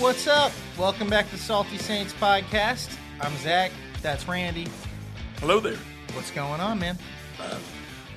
[0.00, 0.50] What's up?
[0.78, 2.96] Welcome back to Salty Saints Podcast.
[3.20, 3.70] I'm Zach.
[4.02, 4.66] That's Randy.
[5.38, 5.76] Hello there.
[6.14, 6.98] What's going on, man?
[7.38, 7.58] Uh,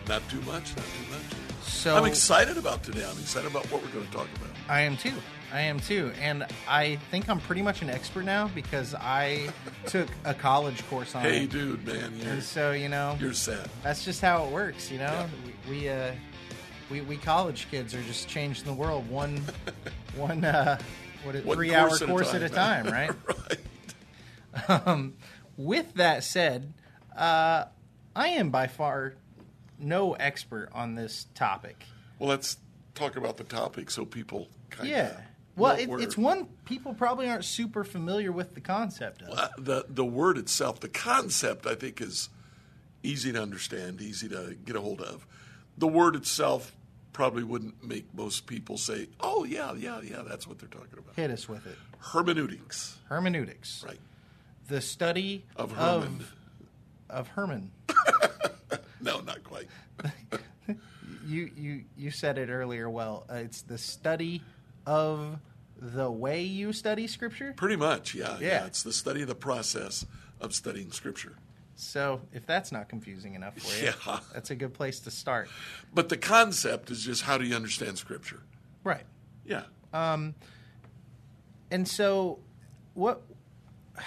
[0.07, 1.21] not too much, not too much.
[1.63, 3.03] So I'm excited about today.
[3.03, 4.49] I'm excited about what we're going to talk about.
[4.69, 5.11] I am too.
[5.51, 6.11] I am too.
[6.21, 9.49] And I think I'm pretty much an expert now because I
[9.85, 11.51] took a college course on Hey, it.
[11.51, 13.67] dude, man, you're, And so, you know, you're set.
[13.83, 15.25] that's just how it works, you know?
[15.67, 16.11] We, we uh
[16.89, 19.41] we, we college kids are just changing the world one
[20.15, 20.77] one uh
[21.23, 22.85] what is One three hour course at a course at a time.
[22.85, 23.11] time, right?
[23.27, 23.59] right.
[24.85, 25.15] Um,
[25.57, 26.73] with that said,
[27.17, 27.65] uh,
[28.15, 29.15] I am by far
[29.79, 31.83] no expert on this topic.
[32.19, 32.57] Well, let's
[32.95, 34.95] talk about the topic so people kind of.
[34.95, 35.17] Yeah.
[35.55, 39.37] Well, it, it's one people probably aren't super familiar with the concept of.
[39.37, 42.29] Uh, the the word itself, the concept, I think, is
[43.03, 45.27] easy to understand, easy to get a hold of.
[45.77, 46.71] The word itself
[47.13, 51.15] probably wouldn't make most people say, "Oh, yeah, yeah, yeah, that's what they're talking about."
[51.15, 51.77] Hit us with it.
[51.99, 53.99] Hermeneutics, Hermeneutics, right?
[54.67, 56.07] the study Of Herman.
[56.07, 56.35] of,
[57.09, 57.71] of Herman.
[59.01, 59.67] No, not quite.
[61.25, 62.89] You you you said it earlier.
[62.89, 64.41] Well, uh, it's the study
[64.85, 65.37] of
[65.79, 67.53] the way you study Scripture.
[67.55, 68.47] Pretty much, yeah, yeah.
[68.47, 68.65] Yeah.
[68.65, 70.05] It's the study of the process
[70.41, 71.35] of studying Scripture.
[71.75, 74.19] So if that's not confusing enough for you, Yeah.
[74.33, 75.49] that's a good place to start.
[75.93, 78.41] But the concept is just how do you understand Scripture?
[78.83, 79.03] Right.
[79.45, 79.63] Yeah.
[79.93, 82.39] And so,
[82.93, 83.21] what?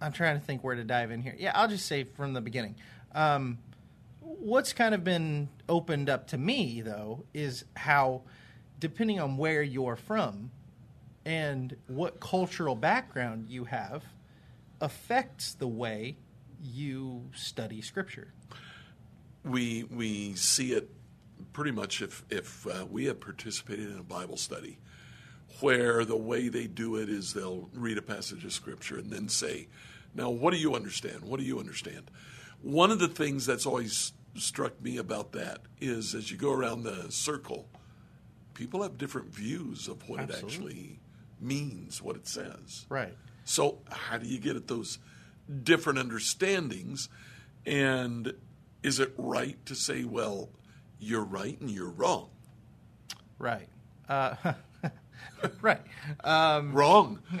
[0.00, 1.34] I'm trying to think where to dive in here.
[1.36, 2.76] Yeah, I'll just say from the beginning.
[3.12, 3.58] Um,
[4.20, 8.22] what's kind of been opened up to me, though, is how,
[8.78, 10.50] depending on where you're from
[11.24, 14.04] and what cultural background you have,
[14.80, 16.16] affects the way
[16.62, 18.32] you study Scripture.
[19.44, 20.90] we we see it
[21.52, 24.78] pretty much if if uh, we have participated in a Bible study
[25.60, 29.28] where the way they do it is they'll read a passage of scripture and then
[29.28, 29.66] say,
[30.14, 31.22] "Now, what do you understand?
[31.22, 32.10] What do you understand?"
[32.62, 36.82] One of the things that's always struck me about that is as you go around
[36.82, 37.68] the circle,
[38.54, 41.00] people have different views of what it actually
[41.40, 42.86] means, what it says.
[42.88, 43.14] Right.
[43.48, 44.98] So, how do you get at those
[45.62, 47.08] different understandings?
[47.64, 48.34] And
[48.82, 50.50] is it right to say, well,
[50.98, 52.28] you're right and you're wrong?
[53.38, 53.68] Right.
[54.06, 54.34] Uh,
[55.62, 55.80] right.
[56.24, 57.20] Um, Wrong.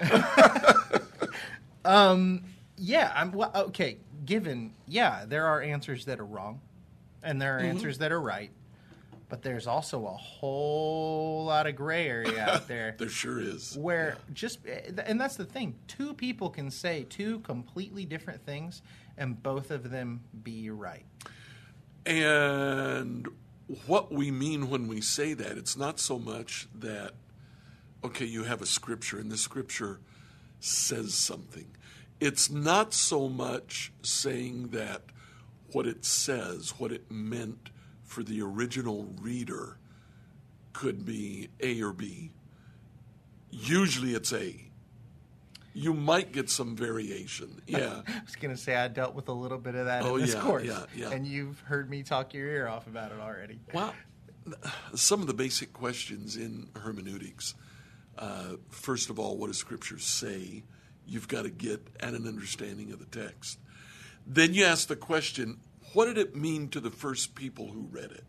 [2.80, 3.98] Yeah, I'm well, okay.
[4.24, 6.60] Given, yeah, there are answers that are wrong,
[7.22, 7.70] and there are Mm-hmm.
[7.70, 8.50] answers that are right,
[9.28, 13.76] but there's also a whole lot of gray area out there there sure is.
[13.76, 15.74] where just, eh, and that's the thing.
[15.86, 18.82] Two people can say two completely different things,
[19.16, 21.04] and both of them be right.
[22.06, 23.28] And
[23.86, 27.12] what we mean when we say that, it's not so much that,
[28.02, 30.00] okay, you have a scripture and the scripture
[30.60, 31.66] says something.
[32.20, 35.02] It's not so much saying that
[35.72, 37.70] what it says, what it meant
[38.08, 39.78] for the original reader,
[40.72, 42.32] could be A or B.
[43.50, 44.64] Usually it's A.
[45.74, 47.62] You might get some variation.
[47.68, 48.00] Yeah.
[48.08, 50.22] I was going to say I dealt with a little bit of that Oh, in
[50.22, 51.10] this yeah, course, yeah, yeah.
[51.10, 53.60] and you've heard me talk your ear off about it already.
[53.74, 53.94] Well,
[54.94, 57.54] some of the basic questions in hermeneutics.
[58.16, 60.64] Uh, first of all, what does Scripture say?
[61.06, 63.58] You've got to get at an understanding of the text.
[64.26, 65.58] Then you ask the question
[65.92, 68.24] what did it mean to the first people who read it?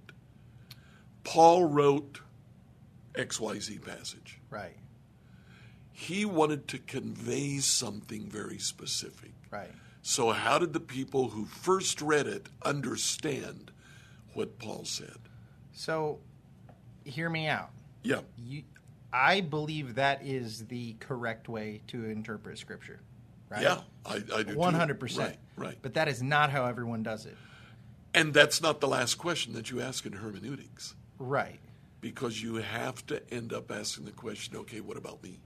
[1.24, 2.22] Paul wrote
[3.14, 4.40] XYZ passage.
[4.50, 4.76] Right.
[5.92, 9.32] He wanted to convey something very specific.
[9.52, 9.72] Right.
[10.02, 13.72] So, how did the people who first read it understand
[14.34, 15.18] what Paul said?
[15.74, 16.20] So,
[17.04, 17.72] hear me out.
[18.02, 18.22] Yeah.
[18.38, 18.64] you,
[19.12, 23.02] I believe that is the correct way to interpret Scripture.
[23.50, 23.64] Right?
[23.64, 24.56] Yeah, I, I do.
[24.56, 25.38] One hundred percent.
[25.58, 25.78] Right, right.
[25.82, 27.36] But that is not how everyone does it.
[28.14, 31.60] And that's not the last question that you ask in hermeneutics, Right.
[32.02, 35.40] because you have to end up asking the question, okay, what about me?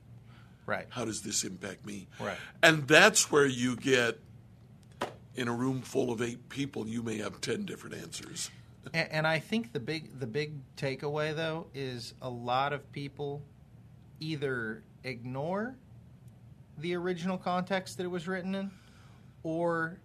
[0.66, 0.86] Right.
[0.90, 2.08] How does this impact me?
[2.20, 2.38] Right.
[2.62, 4.20] And that's where you get
[5.36, 8.50] in a room full of eight people, you may have ten different answers.
[8.94, 13.42] And, and I think the big the big takeaway though is a lot of people
[14.20, 15.76] either ignore
[16.78, 18.72] the original context that it was written in,
[19.44, 19.98] or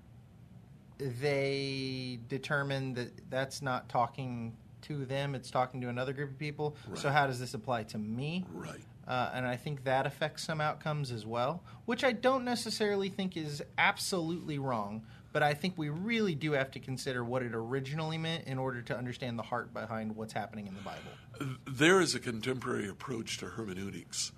[0.99, 6.77] they determine that that's not talking to them; it's talking to another group of people.
[6.95, 8.45] So how does this apply to me?
[8.53, 8.81] Right.
[9.07, 13.39] Uh, and I think that affects some outcomes as well, which I don't necessarily think
[13.39, 15.03] is absolutely wrong.
[15.33, 18.83] But I think we really do have to consider what it originally meant in order
[18.83, 21.57] to understand the heart behind what's happening in the Bible.
[21.67, 24.33] There is a contemporary approach to hermeneutics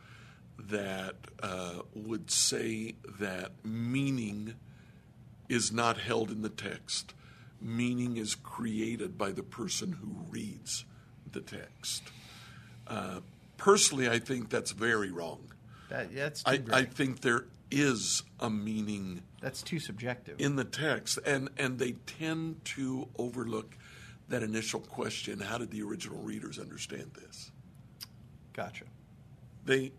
[0.58, 4.56] that uh, would say that meaning
[5.50, 7.12] is not held in the text.
[7.60, 10.86] Meaning is created by the person who reads
[11.30, 12.04] the text.
[12.86, 13.20] Uh,
[13.58, 15.52] personally, I think that's very wrong.
[15.90, 16.62] That, that's I.
[16.72, 20.40] I think there is a meaning that's too subjective.
[20.40, 23.76] in the text, and, and they tend to overlook
[24.28, 27.50] that initial question how did the original readers understand this?
[28.52, 28.84] gotcha.
[29.64, 29.92] They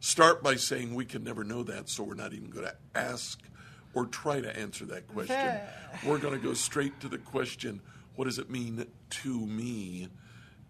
[0.00, 3.40] start by saying we can never know that, so we're not even going to ask
[3.96, 5.58] or try to answer that question.
[6.04, 7.80] We're going to go straight to the question
[8.14, 10.08] what does it mean to me?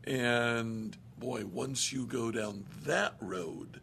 [0.05, 3.81] And boy, once you go down that road,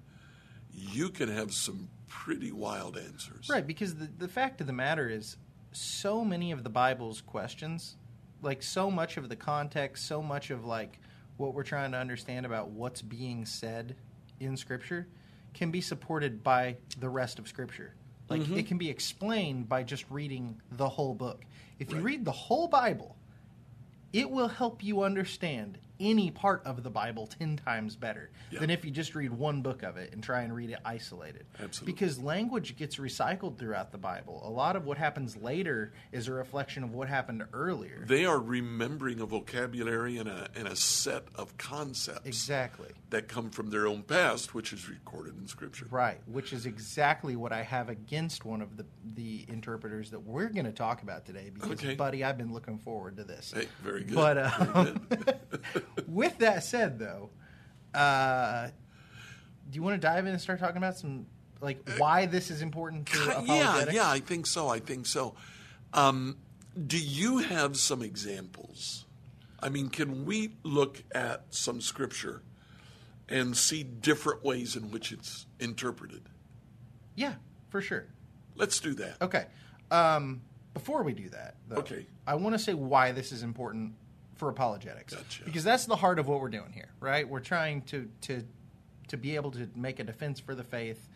[0.71, 3.49] you can have some pretty wild answers.
[3.49, 5.37] Right, because the, the fact of the matter is,
[5.71, 7.95] so many of the Bible's questions,
[8.41, 10.99] like so much of the context, so much of like
[11.37, 13.95] what we're trying to understand about what's being said
[14.39, 15.07] in Scripture,
[15.53, 17.95] can be supported by the rest of Scripture.
[18.33, 18.57] Like Mm-hmm.
[18.57, 21.41] it can be explained by just reading the whole book.
[21.79, 23.15] If you read the whole Bible,
[24.11, 28.59] it will help you understand any part of the Bible 10 times better Yeah.
[28.59, 31.45] than if you just read one book of it and try and read it isolated.
[31.59, 31.93] Absolutely.
[31.93, 34.41] Because language gets recycled throughout the Bible.
[34.45, 38.03] A lot of what happens later is a reflection of what happened earlier.
[38.07, 42.89] They are remembering a vocabulary and a, and a set of concepts Exactly.
[43.09, 45.85] that come from their own past, which is recorded in Scripture.
[45.89, 48.85] Right, which is exactly what I have against one of the
[49.15, 51.51] the interpreters that we're going to talk about today.
[51.53, 51.93] Because, Okay.
[51.93, 53.53] buddy, I've been looking forward to this.
[53.55, 54.15] Hey, very good.
[54.15, 55.39] But Very um, good.
[56.07, 57.29] with that said, though,
[57.93, 58.69] uh,
[59.69, 61.25] do you want to dive in and start talking about some
[61.61, 63.93] like why this is important to yeah, apologetics?
[63.93, 64.67] yeah, I think so.
[64.67, 65.35] I think so.
[65.93, 66.37] Um,
[66.87, 69.05] do you have some examples?
[69.59, 72.41] I mean, can we look at some scripture
[73.29, 76.23] and see different ways in which it's interpreted?
[77.15, 77.33] yeah,
[77.69, 78.07] for sure.
[78.55, 79.21] Let's do that.
[79.21, 79.45] Okay.
[79.91, 80.41] Um,
[80.73, 82.07] before we do that, though, Okay.
[82.27, 83.93] I want to say why this is important
[84.43, 85.43] for apologetics, Gotcha.
[85.45, 87.27] because that's the heart of what we're doing here, right?
[87.27, 88.43] We're trying to to
[89.07, 91.07] to be able to make a defense for the faith,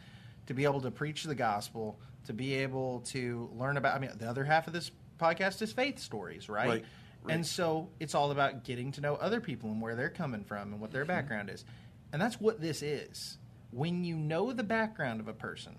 [0.45, 3.95] to be able to preach the gospel, to be able to learn about.
[3.95, 6.67] I mean, the other half of this podcast is faith stories, right?
[6.67, 6.85] Right,
[7.23, 7.33] right.
[7.33, 10.71] And so it's all about getting to know other people and where they're coming from
[10.71, 11.09] and what their mm-hmm.
[11.09, 11.65] background is,
[12.13, 13.37] and that's what this is.
[13.71, 15.75] When you know the background of a person,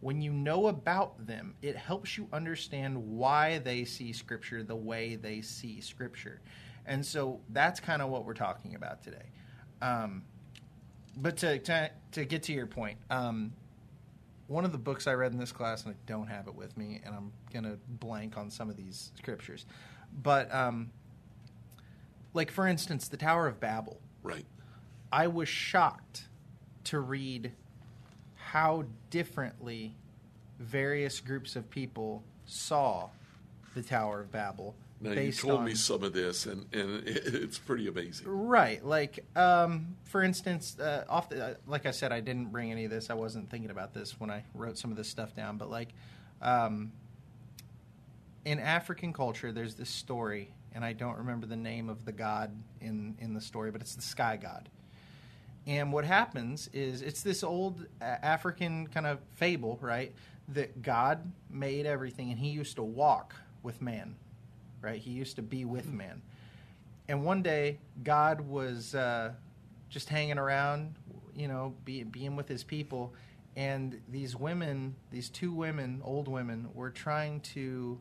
[0.00, 5.16] when you know about them, it helps you understand why they see Scripture the way
[5.16, 6.40] they see Scripture.
[6.86, 9.26] And so that's kind of what we're talking about today.
[9.82, 10.22] Um,
[11.16, 13.52] but to, to, to get to your point, um,
[14.46, 16.76] one of the books I read in this class, and I don't have it with
[16.76, 19.66] me, and I'm going to blank on some of these scriptures.
[20.22, 20.90] But, um,
[22.32, 24.00] like, for instance, the Tower of Babel.
[24.22, 24.46] Right.
[25.12, 26.28] I was shocked
[26.84, 27.52] to read
[28.52, 29.94] how differently
[30.58, 33.10] various groups of people saw
[33.74, 34.74] the Tower of Babel.
[35.02, 38.26] Now, you told on, me some of this, and, and it, it's pretty amazing.
[38.26, 42.72] Right, like um, for instance, uh, off the, uh, like I said, I didn't bring
[42.72, 43.10] any of this.
[43.10, 45.58] I wasn't thinking about this when I wrote some of this stuff down.
[45.58, 45.90] But like,
[46.40, 46.90] um,
[48.46, 52.50] in African culture, there's this story, and I don't remember the name of the god
[52.80, 54.70] in in the story, but it's the sky god.
[55.68, 60.14] And what happens is it's this old uh, African kind of fable, right?
[60.48, 64.16] That God made everything, and He used to walk with man,
[64.80, 64.98] right?
[64.98, 66.22] He used to be with man.
[67.06, 69.32] And one day, God was uh,
[69.90, 70.94] just hanging around,
[71.36, 73.12] you know, be, being with His people,
[73.54, 77.98] and these women, these two women, old women, were trying to.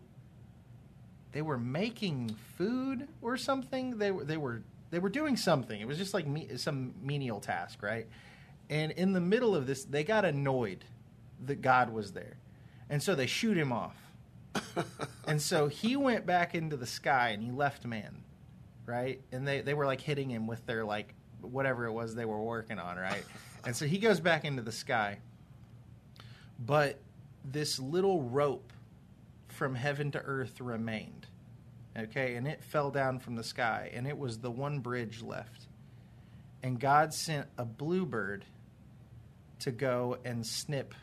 [1.33, 3.97] They were making food or something.
[3.97, 5.79] They were they were they were doing something.
[5.79, 8.07] It was just like me, some menial task, right?
[8.69, 10.83] And in the middle of this, they got annoyed
[11.45, 12.37] that God was there,
[12.89, 13.95] and so they shoot him off.
[15.27, 18.23] and so he went back into the sky and he left man,
[18.85, 19.21] right?
[19.31, 22.41] And they they were like hitting him with their like whatever it was they were
[22.41, 23.23] working on, right?
[23.65, 25.19] and so he goes back into the sky,
[26.59, 26.99] but
[27.45, 28.73] this little rope
[29.47, 31.27] from heaven to earth remained.
[31.97, 35.67] Okay, and it fell down from the sky, and it was the one bridge left.
[36.61, 38.45] And God sent a bluebird
[39.59, 40.93] to go and snip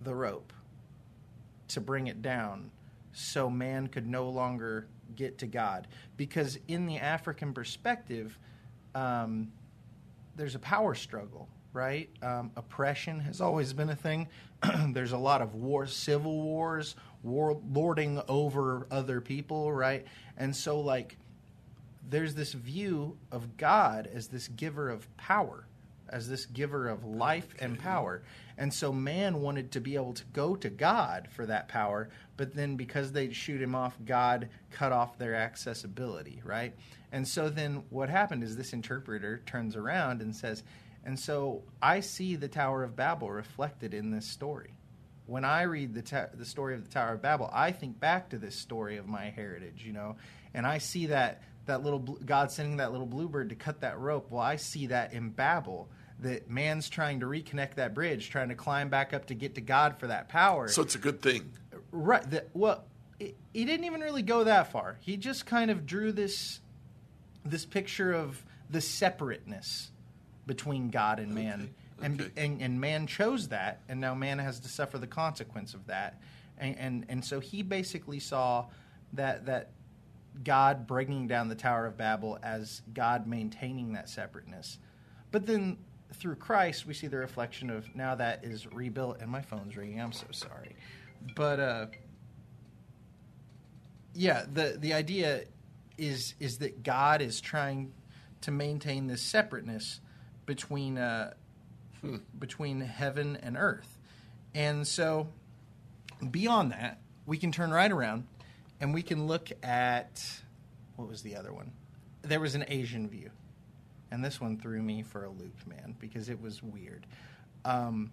[0.00, 0.52] the rope
[1.68, 2.70] to bring it down
[3.12, 5.88] so man could no longer get to God.
[6.16, 8.38] Because in the African perspective,
[8.94, 9.50] um,
[10.36, 12.08] there's a power struggle, right?
[12.22, 14.28] Um, oppression has always been a thing.
[14.88, 20.06] there's a lot of war, civil wars, war lording over other people, right?
[20.36, 21.16] And so, like,
[22.08, 25.66] there's this view of God as this giver of power.
[26.10, 28.22] as this giver of life and power.
[28.58, 32.54] And so man wanted to be able to go to God for that power, but
[32.54, 36.74] then because they'd shoot him off, God cut off their accessibility, right?
[37.12, 40.62] And so then what happened is this interpreter turns around and says,
[41.04, 44.74] and so I see the Tower of Babel reflected in this story.
[45.26, 48.30] When I read the, ta- the story of the Tower of Babel, I think back
[48.30, 50.16] to this story of my heritage, you know,
[50.54, 53.98] and I see that that little bl- God sending that little bluebird to cut that
[53.98, 54.30] rope.
[54.30, 55.88] Well, I see that in Babel
[56.20, 59.60] that man's trying to reconnect that bridge, trying to climb back up to get to
[59.60, 60.68] God for that power.
[60.68, 61.52] So it's a good thing.
[61.92, 62.28] Right.
[62.28, 62.84] The, well,
[63.18, 64.98] it, he didn't even really go that far.
[65.00, 66.60] He just kind of drew this
[67.44, 69.90] this picture of the separateness
[70.46, 71.70] between God and man, Okay,
[72.02, 72.30] and, okay.
[72.36, 76.20] and and man chose that, and now man has to suffer the consequence of that,
[76.58, 78.66] and and, and so he basically saw
[79.12, 79.70] that that
[80.42, 84.78] God bringing down the Tower of Babel as God maintaining that separateness,
[85.30, 85.78] but then
[86.14, 90.00] through Christ we see the reflection of now that is rebuilt, and my phone's ringing.
[90.00, 90.76] I'm so sorry,
[91.34, 91.86] but uh,
[94.14, 95.44] yeah, the the idea
[95.98, 97.92] is is that God is trying
[98.40, 100.00] to maintain this separateness
[100.46, 101.32] between uh,
[102.38, 103.98] between heaven and earth,
[104.54, 105.28] and so
[106.30, 108.26] beyond that, we can turn right around
[108.80, 110.42] and we can look at
[110.96, 111.72] what was the other one?
[112.22, 113.30] There was an Asian view,
[114.10, 117.06] and this one threw me for a loop, man, because it was weird.
[117.64, 118.12] Um,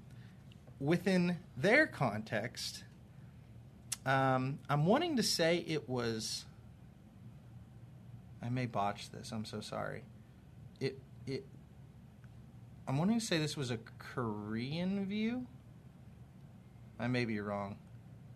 [0.79, 2.83] within their context,
[4.05, 6.45] um, I'm wanting to say it was.
[8.41, 9.31] I may botch this.
[9.31, 10.03] I'm so sorry.
[10.79, 11.45] It it.
[12.87, 15.45] I'm wanting to say this was a Korean view.
[16.99, 17.77] I may be wrong.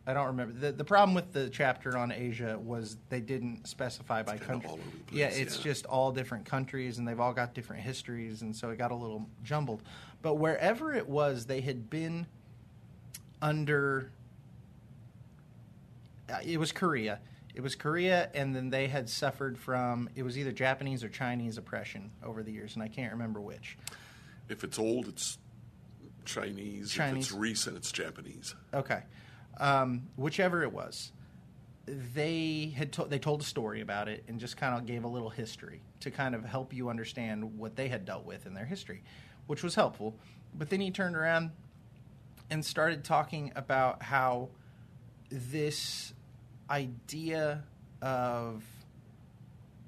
[0.05, 0.53] I don't remember.
[0.59, 4.67] The, the problem with the chapter on Asia was they didn't specify by country.
[4.67, 5.63] all over the place, yeah, it's yeah.
[5.63, 8.95] just all different countries and they've all got different histories, and so it got a
[8.95, 9.83] little jumbled.
[10.21, 12.25] But wherever it was, they had been
[13.41, 14.11] under.
[16.29, 17.19] uh, It was Korea.
[17.53, 20.09] It was Korea, and then they had suffered from.
[20.15, 23.77] It was either Japanese or Chinese oppression over the years, and I can't remember which.
[24.51, 25.37] If it's old, it's
[26.25, 26.91] Chinese.
[26.91, 28.53] If it's recent, it's Japanese.
[28.73, 29.03] Okay,
[29.57, 31.11] um, whichever it was,
[31.85, 35.07] they had to- they told a story about it and just kind of gave a
[35.07, 38.65] little history to kind of help you understand what they had dealt with in their
[38.65, 39.03] history,
[39.47, 40.15] which was helpful.
[40.53, 41.51] But then he turned around
[42.49, 44.49] and started talking about how
[45.29, 46.13] this
[46.69, 47.63] idea
[48.01, 48.63] of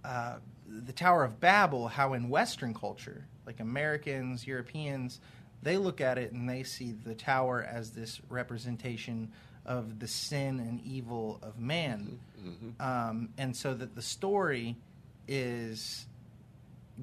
[0.06, 5.20] uh, the Tower of Babel, how in Western culture, like Americans, Europeans,
[5.62, 9.32] they look at it and they see the tower as this representation
[9.66, 12.20] of the sin and evil of man.
[12.80, 14.76] Um, and so that the story
[15.28, 16.06] is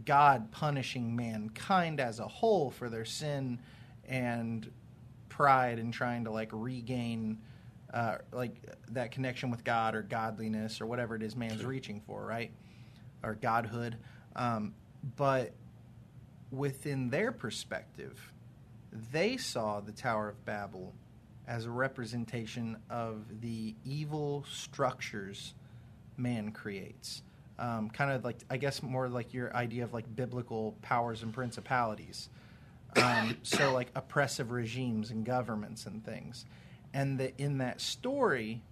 [0.04, 3.58] God punishing mankind as a whole for their sin
[4.06, 4.70] and
[5.30, 7.38] pride and trying to like regain
[7.94, 8.54] uh, like
[8.90, 12.52] that connection with God or godliness or whatever it is man's reaching for, right?
[13.22, 13.96] Or godhood.
[14.36, 14.74] Um,
[15.16, 15.54] but
[16.50, 18.32] within their perspective,
[19.12, 20.92] they saw the Tower of Babel
[21.46, 25.54] as a representation of the evil structures
[26.16, 27.22] man creates.
[27.58, 31.32] Um, kind of like, I guess, more like your idea of like biblical powers and
[31.32, 32.28] principalities.
[32.96, 36.46] Um, so, like oppressive regimes and governments and things.
[36.94, 38.62] And that in that story,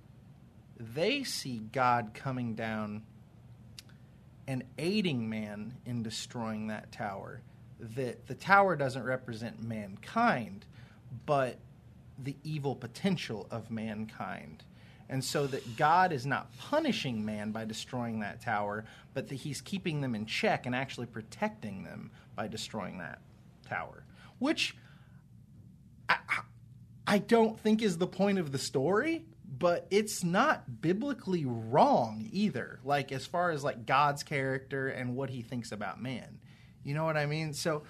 [0.79, 3.03] they see God coming down
[4.47, 7.43] and aiding man in destroying that tower.
[7.81, 10.65] That the tower doesn't represent mankind,
[11.27, 11.59] but
[12.19, 14.65] the evil potential of mankind.
[15.09, 19.61] And so that God is not punishing man by destroying that tower, but that he's
[19.61, 23.21] keeping them in check and actually protecting them by destroying that
[23.69, 24.05] tower.
[24.39, 24.77] Which
[26.09, 26.17] I,
[27.07, 29.25] I- don't think is the point of the story,
[29.59, 32.81] but it's not biblically wrong either.
[32.85, 36.39] Like as far as like God's character and what he thinks about man.
[36.85, 37.53] You know what I mean?
[37.53, 37.83] So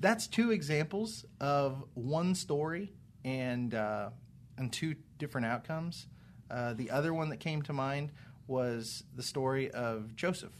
[0.00, 2.92] that's two examples of one story
[3.24, 4.10] and uh,
[4.58, 6.06] and two different outcomes.
[6.50, 8.12] Uh, the other one that came to mind
[8.46, 10.52] was the story of Joseph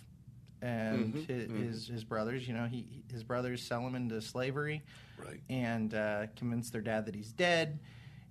[0.62, 2.48] and his, his his brothers.
[2.48, 4.82] You know, he his brothers sell him into slavery,
[5.18, 5.40] Right.
[5.48, 7.78] and uh, convince their dad that he's dead.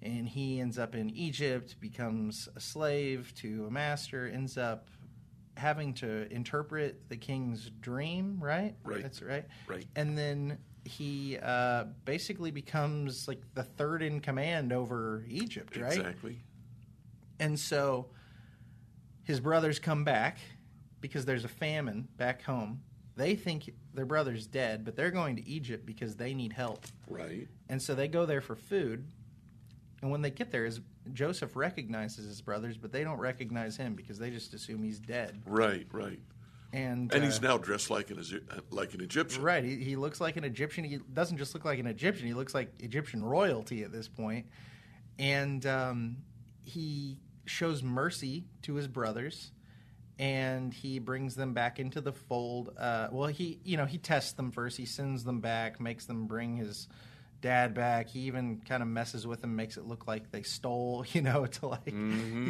[0.01, 4.89] And he ends up in Egypt, becomes a slave to a master, ends up
[5.57, 8.75] having to interpret the king's dream, right?
[8.83, 9.01] Right.
[9.01, 9.45] That's right.
[9.67, 9.85] Right.
[9.95, 15.97] And then he uh, basically becomes like the third in command over Egypt, right?
[15.97, 16.39] Exactly.
[17.39, 18.07] And so
[19.23, 20.37] his brothers come back
[21.01, 22.81] because there's a famine back home,
[23.15, 26.85] They think their brother's dead, but they're going to Egypt because they need help.
[27.07, 27.47] Right.
[27.69, 29.05] And so they go there for food.
[30.01, 30.81] And when they get there, is
[31.13, 35.41] Joseph recognizes his brothers, but they don't recognize him because they just assume he's dead.
[35.45, 35.87] Right.
[35.91, 36.19] Right.
[36.73, 38.21] And And he's uh, now dressed like an
[38.69, 39.41] like an Egyptian.
[39.43, 39.63] right.
[39.63, 40.83] He, he looks like an Egyptian.
[40.83, 42.27] He doesn't just look like an Egyptian.
[42.27, 44.47] He looks like Egyptian royalty at this point.
[45.17, 46.17] And um,
[46.63, 49.51] he shows mercy to his brothers,
[50.19, 52.73] and he brings them back into the fold.
[52.77, 54.75] Uh, well, he you know he tests them first.
[54.75, 56.89] He sends them back, makes them bring his
[57.45, 58.09] dad back.
[58.09, 61.05] He even kind of messes with them, makes it look like they stole.
[61.15, 61.93] You know, to like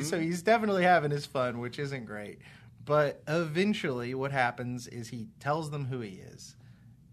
[0.03, 2.39] so he's definitely having his fun, which isn't great.
[2.83, 6.55] But eventually, what happens is he tells them who he is,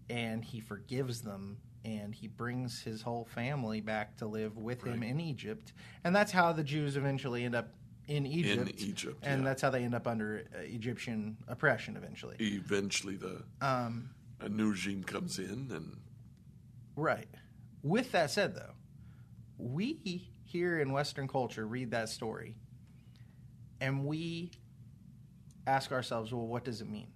[0.09, 5.03] and he forgives them, and he brings his whole family back to live with him
[5.03, 5.73] in Egypt,
[6.03, 7.69] and that's how the Jews eventually end up
[8.07, 8.71] in Egypt.
[8.79, 9.49] Egypt, and yeah.
[9.49, 12.37] that's how they end up under uh, Egyptian oppression eventually.
[12.39, 14.09] Eventually, the Um,
[14.39, 15.97] a new regime comes in, and
[16.95, 17.27] Right.
[17.83, 18.73] With that said, though,
[19.57, 22.55] we here in Western culture read that story
[23.81, 24.51] and we
[25.67, 27.07] ask ourselves, well, what does it mean?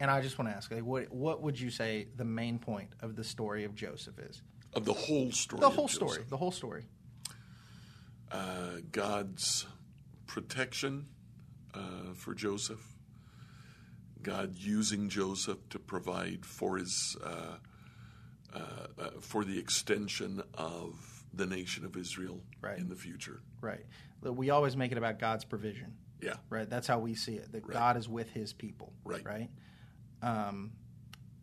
[0.00, 2.90] And I just want to ask, like, what what would you say the main point
[3.00, 4.42] of the story of Joseph is?
[4.74, 5.60] of the whole story.
[5.60, 6.24] The whole story.
[6.28, 6.84] The whole story.
[8.30, 9.66] uh, God's
[10.26, 11.06] protection
[11.74, 12.96] uh, for Joseph,
[14.22, 17.56] God using Joseph to provide for his uh,
[18.54, 18.58] uh,
[18.98, 22.78] uh, for the extension of the nation of Israel Right.
[22.78, 23.40] in the future.
[23.60, 23.84] Right.
[24.22, 25.94] We always make it about God's provision.
[26.20, 26.68] Yeah, Right.
[26.68, 27.52] That's how we see it.
[27.52, 27.72] That Right.
[27.72, 28.92] God is with His people.
[29.04, 29.24] Right.
[29.24, 29.50] Right.
[30.22, 30.72] Um,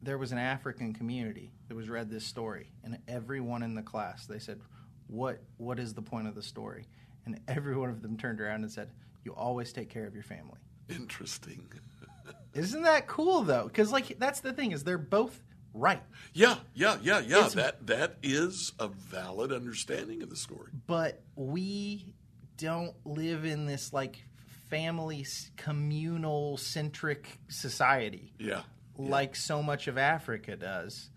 [0.02, 4.26] there was an African community that was read this story, and everyone in the class
[4.28, 4.60] they said,
[5.08, 6.88] "What What is the point of the story?"
[7.26, 8.92] And every one of them turned around and said,
[9.24, 11.68] "You always take care of your family." interesting.
[12.54, 13.64] Isn't that cool though?
[13.66, 15.42] Because like that's the thing is they're both
[15.76, 16.02] right,
[16.34, 17.38] Yeah, yeah, yeah, yeah.
[17.38, 20.72] It's- that that is a valid understanding of the story.
[20.88, 22.14] but we
[22.58, 24.24] don't live in this like
[24.70, 25.26] family
[25.58, 28.34] communal centric society.
[28.40, 28.64] Yeah,
[28.98, 31.10] like so much of Africa does.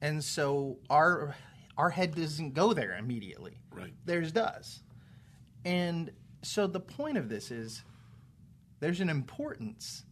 [0.00, 1.36] And so our
[1.76, 3.60] our head doesn't go there immediately.
[3.70, 3.92] Right.
[4.04, 4.80] Theirs does.
[5.64, 6.10] And
[6.42, 7.82] so the point of this is
[8.80, 10.04] there's an importance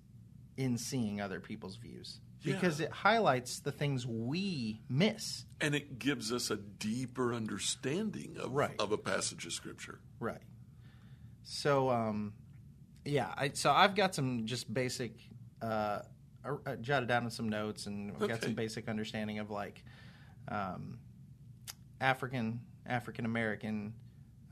[0.56, 2.87] in seeing other people's views because Yeah.
[2.87, 5.44] it highlights the things we miss.
[5.61, 8.79] and it gives us a deeper understanding of Right.
[8.79, 10.01] of a passage of scripture.
[10.20, 10.42] Right.
[11.44, 12.35] So, um,
[13.05, 13.33] yeah.
[13.37, 15.12] I, so I've got some just basic,
[15.62, 16.01] uh,
[16.44, 19.83] I, I jotted down in some notes, and I've got some basic understanding of like
[20.49, 20.99] um,
[22.01, 23.94] African, African American,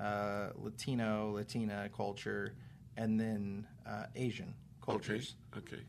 [0.00, 2.54] uh, Latino, Latina culture,
[2.96, 5.34] and then uh, Asian cultures.
[5.56, 5.84] Okay, okay.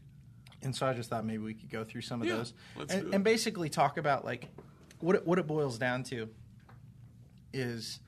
[0.62, 2.54] And so I just thought maybe we could go through some of Yeah, those
[2.89, 4.48] and, and basically talk about like
[5.00, 6.28] what it, what it boils down to
[7.54, 8.00] is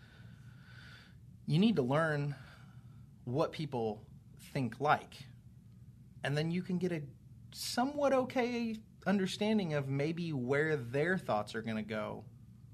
[1.46, 2.36] you need to learn
[3.26, 4.04] what people
[4.54, 5.16] think like,
[6.24, 7.02] and then you can get a
[7.52, 12.24] somewhat okay understanding of maybe where their thoughts are going to go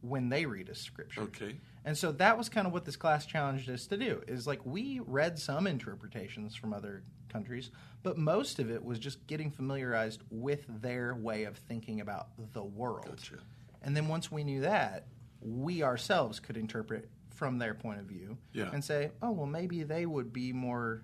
[0.02, 1.22] when they read a scripture.
[1.22, 1.56] Okay.
[1.86, 4.66] And so that was kind of what this class challenged us to do is like
[4.66, 7.72] we read some interpretations from other countries,
[8.04, 12.64] but most of it was just getting familiarized with their way of thinking about the
[12.64, 13.08] world.
[13.08, 13.40] Gotcha.
[13.82, 15.08] And then once we knew that,
[15.42, 18.70] we ourselves could interpret from their point of view Yeah.
[18.72, 21.04] and say, "Oh, well maybe they would be more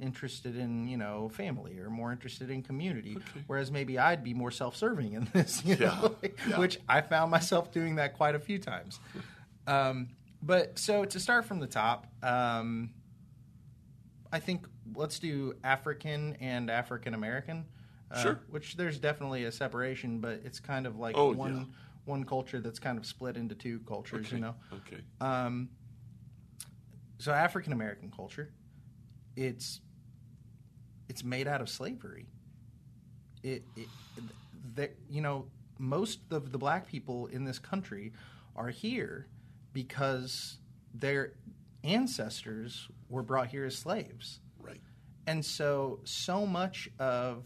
[0.00, 3.44] interested in, you know, family or more interested in community, Okay.
[3.46, 5.86] whereas maybe I'd be more self-serving in this, you Yeah.
[6.00, 6.16] know,
[6.48, 6.58] Yeah.
[6.58, 8.98] which I found myself doing that quite a few times.
[9.68, 10.08] Um,
[10.42, 12.90] but so to start from the top, um,
[14.32, 17.66] I think let's do African and African American.
[18.10, 18.40] Uh, Sure.
[18.50, 21.64] Which there's definitely a separation, but it's kind of like Oh, one yeah.
[22.04, 24.26] one culture that's kind of split into two cultures.
[24.26, 24.36] Okay.
[24.36, 24.54] You know.
[24.72, 25.00] Okay.
[25.20, 25.68] Um,
[27.18, 28.52] so African American culture,
[29.36, 29.80] it's
[31.08, 32.26] it's made out of slavery.
[33.42, 33.88] It, it
[34.74, 35.46] that you know
[35.78, 38.12] most of the black people in this country
[38.54, 39.26] are here
[39.72, 40.58] because
[40.94, 41.32] their
[41.82, 44.40] ancestors were brought here as slaves.
[45.26, 47.44] And so, so much of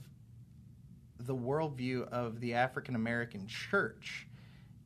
[1.19, 4.27] the worldview of the African American church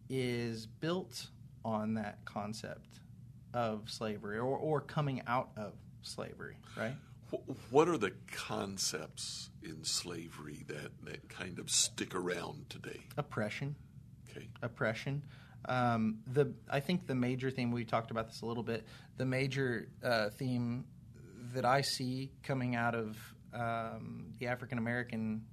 [0.08, 1.28] is built
[1.64, 3.00] on that concept
[3.54, 6.94] of slavery or, or coming out of slavery, right?
[7.70, 13.00] What are the concepts in slavery that, that kind of stick around today?
[13.16, 13.76] Oppression,
[14.30, 14.48] Okay.
[14.62, 15.22] oppression.
[15.66, 18.84] Um, the I think the major theme we talked about this a little bit.
[19.16, 20.86] The major uh, theme
[21.54, 23.16] that I see coming out of
[23.52, 25.44] um, the African American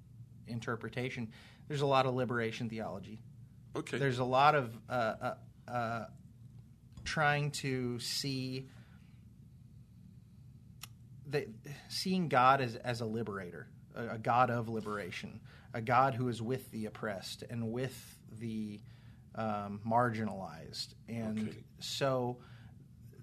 [0.47, 1.29] interpretation.
[1.67, 3.19] There's a lot of liberation theology.
[3.75, 3.97] Okay.
[3.97, 5.33] There's a lot of uh, uh,
[5.71, 6.05] uh,
[7.03, 8.67] trying to see
[11.29, 11.47] the,
[11.89, 15.41] seeing God as, as a liberator, a, a God of liberation,
[15.73, 18.79] a God who is with the oppressed and with the
[19.35, 21.57] um, marginalized, and Okay.
[21.79, 22.37] so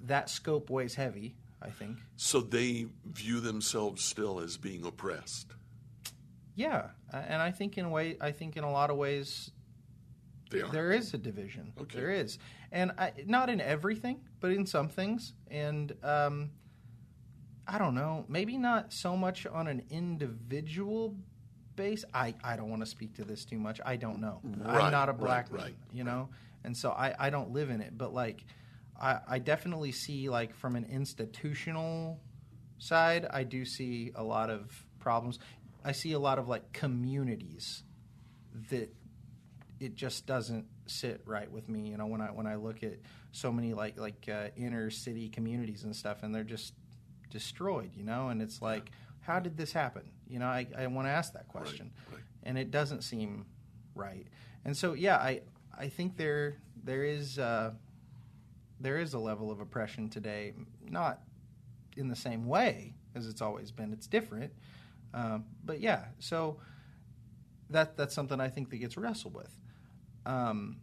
[0.03, 1.35] that scope weighs heavy.
[1.65, 1.99] I think.
[2.17, 5.53] so they view themselves still as being oppressed.
[6.55, 9.51] Yeah, and I think in a way, I think in a lot of ways,
[10.51, 11.73] there is a division.
[11.81, 11.99] Okay.
[11.99, 12.39] There is,
[12.71, 15.33] and I, not in everything, but in some things.
[15.51, 16.51] And um,
[17.67, 21.17] I don't know, maybe not so much on an individual
[21.77, 22.05] base.
[22.15, 23.81] I, I don't want to speak to this too much.
[23.85, 24.41] I don't know.
[24.45, 26.29] Right, I'm not a right, black man, right, you know,
[26.63, 27.97] and so I, I don't live in it.
[27.97, 28.45] But like,
[29.01, 32.21] I, I definitely see like from an institutional
[32.79, 35.39] side, I do see a lot of problems.
[35.85, 37.83] I see a lot of like communities
[38.71, 38.95] that
[39.81, 41.89] it just doesn't sit right with me.
[41.91, 42.99] You know, when I when I look at
[43.33, 46.75] so many like like uh, inner city communities and stuff, and they're just
[47.31, 47.91] destroyed.
[47.95, 50.11] You know, and it's like, how did this happen?
[50.27, 52.23] You know, I, I want to ask that question, right.
[52.45, 53.47] and it doesn't seem
[53.95, 54.27] right.
[54.65, 55.43] And so, yeah, I
[55.77, 57.73] I think there there is uh,
[58.81, 60.53] there is a level of oppression today,
[60.89, 61.21] not
[61.97, 63.93] in the same way as it's always been.
[63.93, 64.53] It's different,
[65.13, 66.07] um, but yeah.
[66.19, 66.59] So
[67.71, 69.57] that that's something I think that gets wrestled with.
[70.27, 70.81] Um,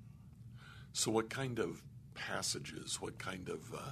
[0.93, 1.81] So, what kind of
[2.13, 3.91] passages, what kind of uh,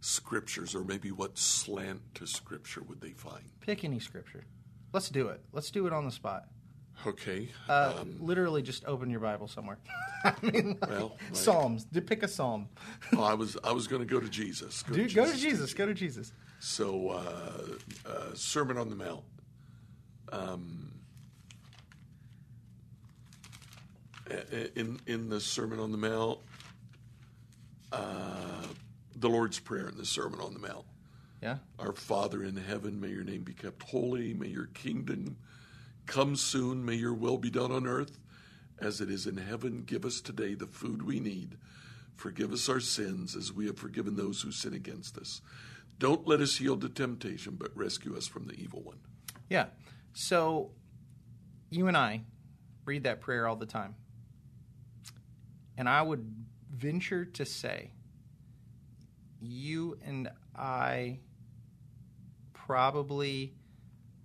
[0.00, 3.44] scriptures, or maybe what slant to scripture would they find?
[3.60, 4.44] pick any scripture.
[4.92, 5.40] Let's do it.
[5.52, 6.44] Let's do it on the spot.
[7.06, 7.48] Okay.
[7.68, 9.78] Uh, um, literally, just open your Bible somewhere.
[10.24, 11.36] I mean, like, Well, right.
[11.36, 11.86] Psalms.
[12.06, 12.68] Pick a psalm.
[13.16, 14.82] oh, I was I was going to go to Jesus.
[14.82, 15.74] Go Dude, go to Jesus.
[15.74, 16.32] Go to Jesus.
[16.60, 19.24] So, uh, uh, Sermon on the Mount.
[20.32, 20.92] Um,
[24.74, 26.38] in in the Sermon on the Mount,
[27.92, 28.62] uh,
[29.16, 30.86] the Lord's Prayer in the Sermon on the Mount.
[31.42, 31.58] Yeah.
[31.78, 34.32] Our Father in heaven, may your name be kept holy.
[34.32, 35.36] May your kingdom
[36.06, 36.84] come soon.
[36.84, 38.18] May your will be done on earth
[38.80, 39.82] as it is in heaven.
[39.84, 41.56] Give us today the food we need.
[42.16, 45.40] Forgive us our sins as we have forgiven those who sin against us.
[45.98, 48.98] Don't let us yield to temptation, but rescue us from the evil one.
[49.48, 49.66] Yeah.
[50.12, 50.70] So
[51.70, 52.22] you and I
[52.84, 53.94] read that prayer all the time.
[55.76, 56.24] And I would
[56.70, 57.90] venture to say
[59.40, 61.18] you and I
[62.52, 63.54] probably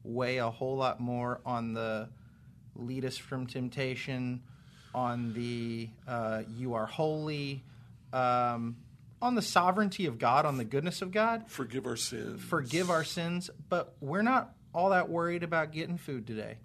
[0.04, 2.10] weigh a whole lot more on the
[2.76, 4.42] lead us from temptation,
[4.94, 7.64] on the uh, you are holy,
[8.14, 8.78] um,
[9.22, 12.42] on the sovereignty of God, on the goodness of God Forgive our sins.
[12.44, 16.58] forgive our sins, but we're not all that worried about getting food today.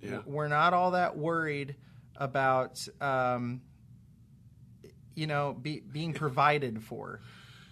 [0.00, 0.20] Yeah.
[0.24, 1.74] We're not all that worried
[2.16, 3.62] about, um,
[5.14, 7.20] you know, be, being provided for.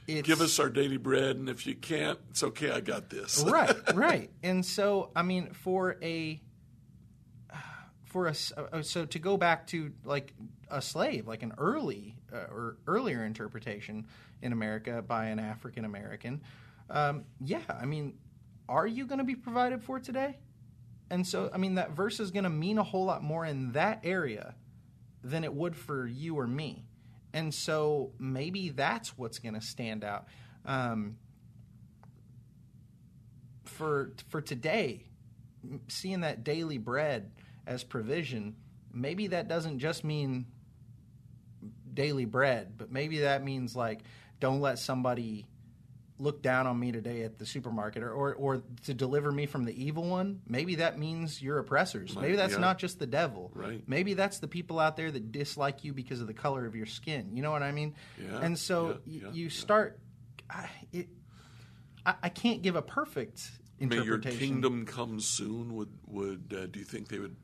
[0.06, 2.70] It's, Give us our daily bread, and if you can't, it's okay.
[2.70, 3.42] I got this.
[3.46, 4.30] right, right.
[4.42, 6.40] And so, I mean, for a
[8.04, 10.34] for a s- uh, so to go back to like
[10.70, 14.06] a slave, like an early uh, or earlier interpretation
[14.42, 16.42] in America by an African American,
[16.90, 18.18] um, yeah, I mean,
[18.68, 20.38] are you going to be provided for today?
[21.10, 23.72] And so, I mean, that verse is going to mean a whole lot more in
[23.72, 24.54] that area
[25.22, 26.86] than it would for you or me.
[27.34, 30.26] And so maybe that's what's going to stand out.
[30.64, 31.16] Um,
[33.64, 35.04] for for today,
[35.88, 37.32] seeing that daily bread
[37.66, 38.54] as provision,
[38.92, 40.46] maybe that doesn't just mean
[41.92, 44.00] daily bread, but maybe that means like
[44.38, 45.46] don't let somebody
[46.18, 49.64] look down on me today at the supermarket or, or, or to deliver me from
[49.64, 50.40] the evil one.
[50.46, 52.16] Maybe that means your oppressors.
[52.16, 52.60] Maybe that's yeah.
[52.60, 53.50] not just the devil.
[53.54, 53.82] Right.
[53.86, 56.86] Maybe that's the people out there that dislike you because of the color of your
[56.86, 57.30] skin.
[57.34, 57.94] You know what I mean?
[58.20, 59.98] Yeah, and so yeah, y- you start.
[60.48, 61.08] I, it,
[62.06, 63.50] I, I can't give a perfect
[63.80, 64.38] May your interpretation.
[64.38, 65.74] kingdom come soon.
[65.74, 67.36] Would would uh, do you think they would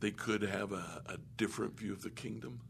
[0.00, 2.60] they could have a, a different view of the kingdom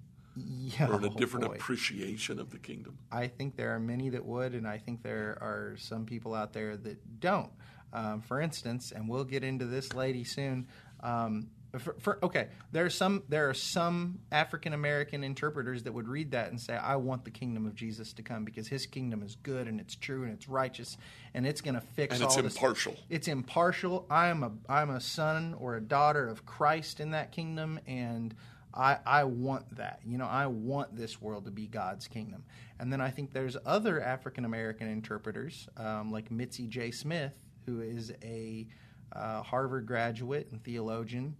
[0.46, 1.54] yeah, or a oh different boy.
[1.54, 2.98] appreciation of the kingdom?
[3.10, 6.52] I think there are many that would, and I think there are some people out
[6.52, 7.50] there that don't.
[7.92, 10.66] Um, for instance, and we'll get into this lady soon.
[11.00, 16.08] Um, for, for, okay, there are some there are some African American interpreters that would
[16.08, 19.22] read that and say, "I want the kingdom of Jesus to come because His kingdom
[19.22, 20.96] is good and it's true and it's righteous
[21.34, 22.22] and it's going to fix all.
[22.22, 22.96] And it's this." impartial.
[23.10, 24.06] It's impartial.
[24.10, 28.34] I am a I'm a son or a daughter of Christ in that kingdom, and
[28.74, 30.00] I I want that.
[30.04, 32.44] You know, I want this world to be God's kingdom.
[32.78, 36.90] And then I think there's other African American interpreters um, like Mitzi J.
[36.90, 37.34] Smith,
[37.66, 38.66] who is a
[39.12, 41.36] uh, Harvard graduate and theologian,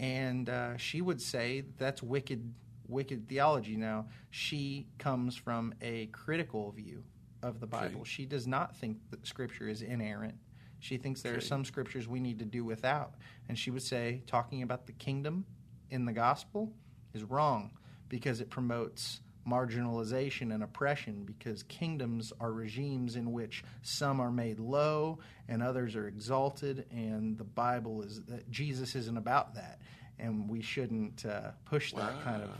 [0.00, 2.52] and uh, she would say that's wicked,
[2.88, 3.76] wicked theology.
[3.76, 7.04] Now she comes from a critical view
[7.42, 8.00] of the Bible.
[8.00, 8.10] Okay.
[8.10, 10.34] She does not think that Scripture is inerrant.
[10.78, 13.14] She thinks there are some scriptures we need to do without,
[13.48, 15.44] and she would say talking about the kingdom
[15.92, 16.72] in the gospel
[17.12, 17.70] is wrong
[18.08, 24.58] because it promotes marginalization and oppression because kingdoms are regimes in which some are made
[24.58, 29.80] low and others are exalted and the bible is that jesus isn't about that
[30.18, 32.50] and we shouldn't uh, push that kind of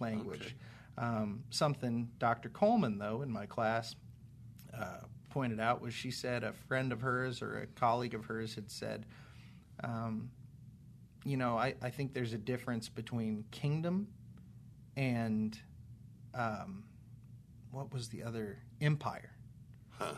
[0.00, 0.56] language.
[0.98, 3.94] Um, something dr coleman though in my class
[4.76, 8.56] uh, pointed out was she said a friend of hers or a colleague of hers
[8.56, 9.06] had said
[9.84, 10.30] um,
[11.24, 14.08] you know I, I think there's a difference between kingdom
[14.96, 15.58] and
[16.34, 16.84] um,
[17.70, 19.30] what was the other empire
[19.90, 20.14] Huh.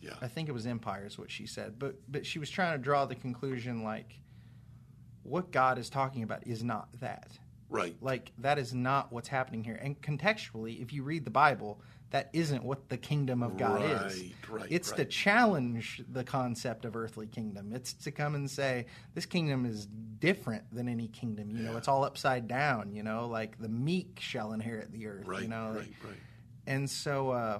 [0.00, 0.12] Yeah.
[0.20, 2.78] i think it was empire is what she said but but she was trying to
[2.82, 4.20] draw the conclusion like
[5.22, 7.38] what god is talking about is not that
[7.70, 7.96] Right.
[8.00, 12.30] like that is not what's happening here and contextually if you read the bible that
[12.32, 16.94] isn't what the kingdom of god is Right, right, it's to challenge the concept of
[16.96, 21.62] earthly kingdom it's to come and say this kingdom is different than any kingdom you
[21.62, 25.42] know it's all upside down you know like the meek shall inherit the earth Right.
[25.42, 25.92] you know right.
[26.04, 26.16] Right.
[26.66, 27.58] and so uh,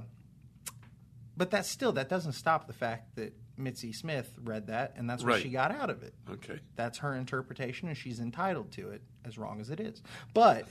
[1.37, 5.23] but that still that doesn't stop the fact that mitzi smith read that and that's
[5.23, 5.43] what Right.
[5.43, 6.59] she got out of it Okay.
[6.77, 10.03] that's her interpretation and she's entitled to it as wrong as it is
[10.33, 10.67] but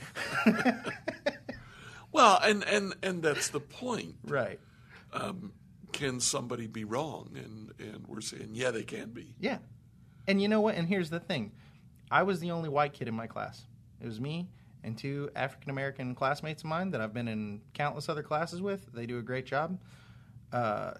[2.14, 4.14] Well, and and and that's the point.
[4.24, 4.58] right.
[5.92, 7.30] Can somebody be wrong?
[7.36, 9.34] And and we're saying, yeah, they can be.
[9.38, 9.58] yeah.
[10.26, 10.74] And you know what?
[10.76, 11.52] And here's the thing.
[12.10, 13.66] I was the only white kid in my class.
[14.00, 14.48] It was me
[14.82, 18.86] and two african american classmates of mine that i've been in countless other classes with.
[18.92, 19.80] They do a great job.
[20.52, 20.92] Uh,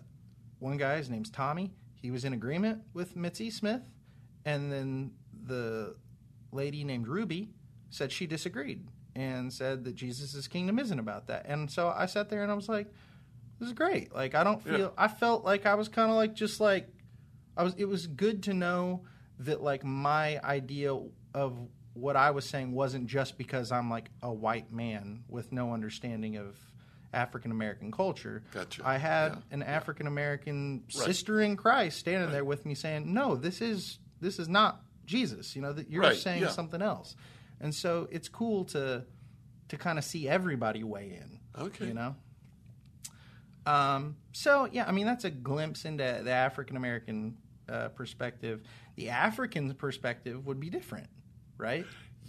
[0.58, 1.70] one guy his name's tommy.
[1.94, 3.82] He was in agreement with mitzi smith.
[4.44, 5.12] And then
[5.46, 5.96] the
[6.52, 7.50] lady named ruby
[7.90, 12.28] said she disagreed and said that jesus' kingdom isn't about that and so i sat
[12.30, 12.86] there and i was like
[13.58, 14.88] this is great like i don't feel Yeah.
[14.98, 16.88] i felt like i was kind of like just like
[17.56, 19.04] i was it was good to know
[19.40, 20.96] that like my idea
[21.34, 21.58] of
[21.94, 26.36] what i was saying wasn't just because i'm like a white man with no understanding
[26.36, 26.56] of
[27.12, 28.82] african american culture Gotcha.
[28.84, 29.38] i had Yeah.
[29.52, 31.04] an african american Right.
[31.06, 35.54] sister in christ standing there with me saying no this is this is not jesus
[35.54, 36.48] you know that you're Right, saying yeah.
[36.48, 37.14] something else
[37.60, 39.04] and so it's cool to
[39.68, 41.86] to kind of see everybody weigh in Okay.
[41.86, 42.14] you know
[43.66, 47.36] um, so yeah i mean that's a glimpse into the african american
[47.68, 48.60] uh, perspective
[48.96, 51.08] the african perspective would be different
[51.58, 51.86] right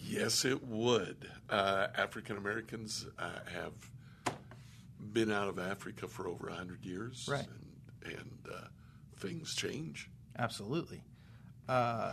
[0.08, 1.30] Yes, it would.
[1.50, 4.36] Uh, African Americans uh, have
[5.14, 7.48] been out of Africa for over hundred years, Right.
[8.04, 8.68] And, and uh,
[9.18, 10.10] things change.
[10.38, 11.02] Absolutely.
[11.70, 12.12] Uh,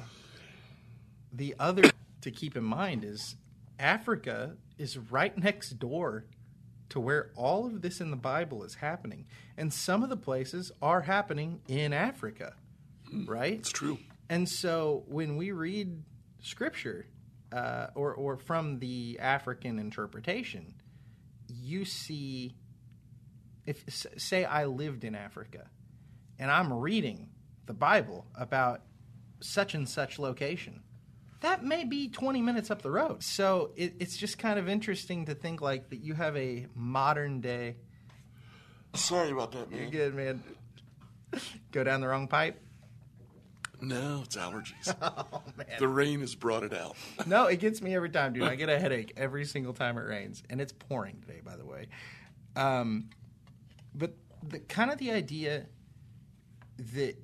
[1.33, 1.83] the other
[2.23, 3.37] to keep in mind is
[3.79, 6.25] Africa is right next door
[6.89, 9.27] to where all of this in the Bible is happening.
[9.57, 12.55] And some of the places are happening in Africa,
[13.27, 13.55] right?
[13.55, 13.99] It's true.
[14.29, 16.03] And so when we read
[16.41, 17.07] scripture,
[17.53, 20.75] uh, or, or from the African interpretation,
[21.49, 22.55] you see,
[23.67, 23.85] if
[24.17, 25.69] say I lived in Africa,
[26.39, 27.29] and I'm reading
[27.67, 28.83] the Bible about
[29.41, 30.83] such and such location,
[31.43, 33.23] that may be 20 minutes up the road.
[33.23, 37.41] So it, it's just kind of interesting to think like that you have a modern
[37.41, 37.77] day.
[38.95, 39.91] Sorry about that, You're man.
[39.91, 40.43] good, man.
[41.71, 42.61] Go down the wrong pipe.
[43.81, 44.95] No, it's allergies.
[45.03, 45.67] Oh man.
[45.79, 46.97] the rain has brought it out.
[47.27, 48.45] No, it gets me every time, dude.
[48.45, 51.65] I get a headache every single time it rains, and it's pouring today, by the
[51.65, 51.89] way.
[52.55, 53.11] Um,
[53.95, 54.15] but
[54.47, 55.67] the kind of the idea
[56.95, 57.17] that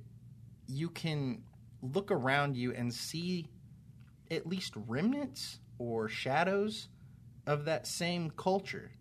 [0.67, 1.43] you can
[1.81, 3.47] look around you and see
[4.31, 6.87] at least remnants or shadows
[7.47, 8.91] of that same culture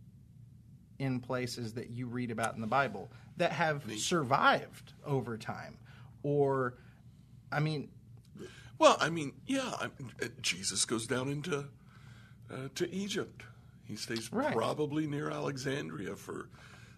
[0.98, 5.78] in places that you read about in the Bible that have survived over time,
[6.22, 6.74] or
[7.52, 7.88] I mean,
[8.78, 11.66] Well, I mean, yeah, I, uh, Jesus goes down into
[12.50, 13.42] uh, to Egypt.
[13.84, 14.52] He stays Right.
[14.52, 16.48] probably near Alexandria for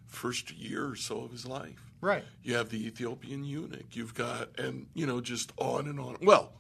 [0.07, 1.91] first year or so of his life.
[2.01, 2.25] right?
[2.43, 3.95] You have the Ethiopian eunuch.
[3.95, 6.17] You've got, and you know, just on and on.
[6.23, 6.53] Well,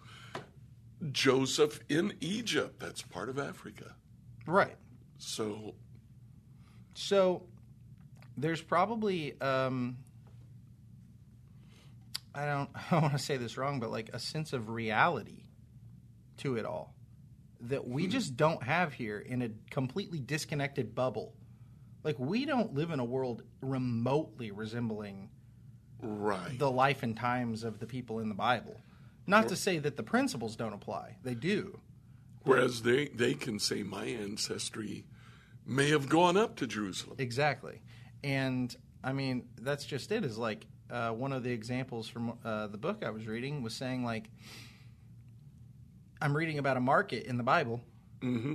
[1.12, 2.78] Joseph in Egypt.
[2.78, 3.94] That's part of Africa.
[4.46, 4.76] Right.
[5.18, 5.74] So
[6.94, 7.44] So
[8.36, 9.98] there's probably um,
[12.34, 15.44] I don't I don't want to say this wrong, but like a sense of reality
[16.38, 16.94] to it all
[17.62, 21.34] that we just don't have here in a completely disconnected bubble.
[22.02, 25.28] Like we don't live in a world remotely resembling
[26.00, 28.80] right, the life and times of the people in the Bible.
[29.30, 31.80] Not to say that the principles don't apply; they do.
[32.42, 35.04] Whereas they, they can say, my ancestry
[35.66, 37.16] may have gone up to Jerusalem.
[37.18, 37.82] Exactly.
[38.24, 40.24] And I mean, that's just it.
[40.24, 43.74] Is like uh, one of the examples from uh, the book I was reading was
[43.74, 44.30] saying, like,
[46.20, 47.80] I'm reading about a market in the Bible.
[48.20, 48.54] Mm-hmm.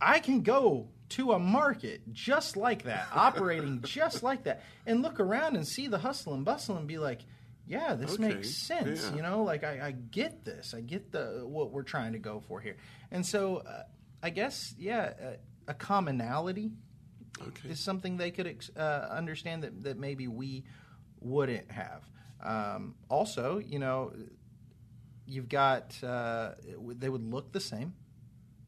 [0.00, 5.20] I can go to a market just like that, operating just like that, and look
[5.20, 7.20] around and see the hustle and bustle and be like,
[7.66, 9.02] yeah, this Okay, makes sense.
[9.10, 9.16] yeah.
[9.16, 10.74] You know, like I, I get this.
[10.74, 12.76] I get the what we're trying to go for here.
[13.10, 13.82] And so, uh,
[14.22, 15.36] I guess, yeah, uh,
[15.68, 16.72] a commonality
[17.40, 17.68] Okay.
[17.70, 20.64] is something they could ex- uh, understand that, that maybe we
[21.20, 22.02] wouldn't have.
[22.42, 24.12] Um, also, you know,
[25.26, 26.52] you've got uh,
[26.98, 27.94] they would look the same.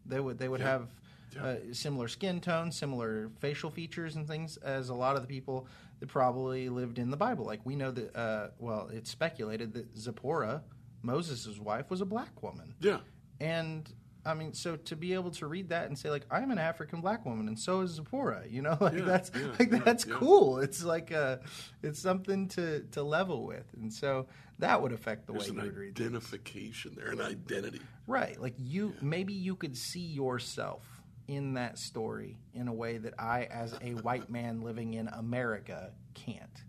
[0.06, 0.66] They would they would Yeah.
[0.70, 0.88] have
[1.34, 1.44] Yeah.
[1.44, 5.66] uh, similar skin tone, similar facial features and things as a lot of the people
[6.00, 7.44] that probably lived in the Bible.
[7.44, 10.62] Like we know that uh, well, it's speculated that Zipporah,
[11.02, 12.74] Moses' wife, was a black woman.
[12.80, 12.98] Yeah.
[13.40, 13.92] And
[14.24, 17.00] I mean, so to be able to read that and say like, I'm an African
[17.00, 18.44] black woman, and so is Zipporah.
[18.48, 20.58] You know, like Yeah, that's yeah, like yeah, that's cool.
[20.58, 21.40] It's like a,
[21.82, 24.26] it's something to to level with, and so
[24.58, 25.98] that would affect the There's way you would read.
[25.98, 26.02] it.
[26.02, 27.80] identification there, an identity.
[28.06, 30.95] Right, like you maybe you could see yourself
[31.28, 35.92] in that story in a way that I, as a white man living in America,
[36.14, 36.62] can't.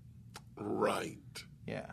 [0.55, 1.17] Right.
[1.67, 1.91] Yeah,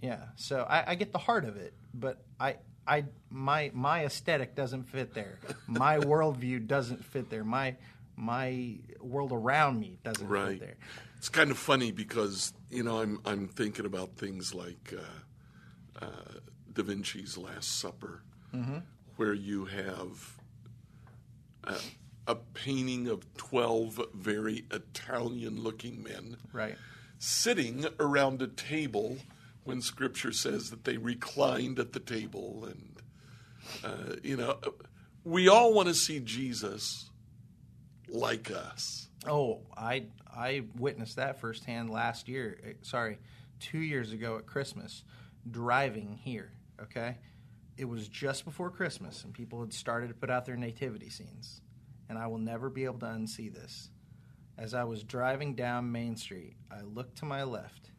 [0.00, 0.24] yeah.
[0.36, 2.56] So I, I get the heart of it, but I,
[2.86, 5.38] I, my, my aesthetic doesn't fit there.
[5.66, 7.44] My worldview doesn't fit there.
[7.44, 7.76] My,
[8.16, 10.58] my world around me doesn't Right.
[10.58, 10.76] fit there.
[11.18, 16.08] It's kind of funny because you know I'm I'm thinking about things like uh, uh,
[16.72, 18.22] Da Vinci's Last Supper,
[18.54, 18.78] Mm-hmm.
[19.16, 20.39] where you have
[21.64, 21.76] a,
[22.26, 26.76] a painting of twelve very Italian-looking men Right.
[27.18, 29.18] sitting around a table
[29.64, 32.96] when Scripture says that they reclined at the table, and
[33.84, 34.58] uh, you know
[35.24, 37.10] we all want to see Jesus
[38.08, 39.08] like us.
[39.26, 42.58] Oh, I, I witnessed that firsthand last year.
[42.66, 43.18] eh, Sorry,
[43.60, 45.04] two years ago at Christmas,
[45.50, 46.52] driving here.
[46.82, 47.18] Okay,
[47.80, 51.62] it was just before Christmas, and people had started to put out their nativity scenes,
[52.10, 53.88] and I will never be able to unsee this.
[54.58, 57.90] As I was driving down Main Street, I looked to my left,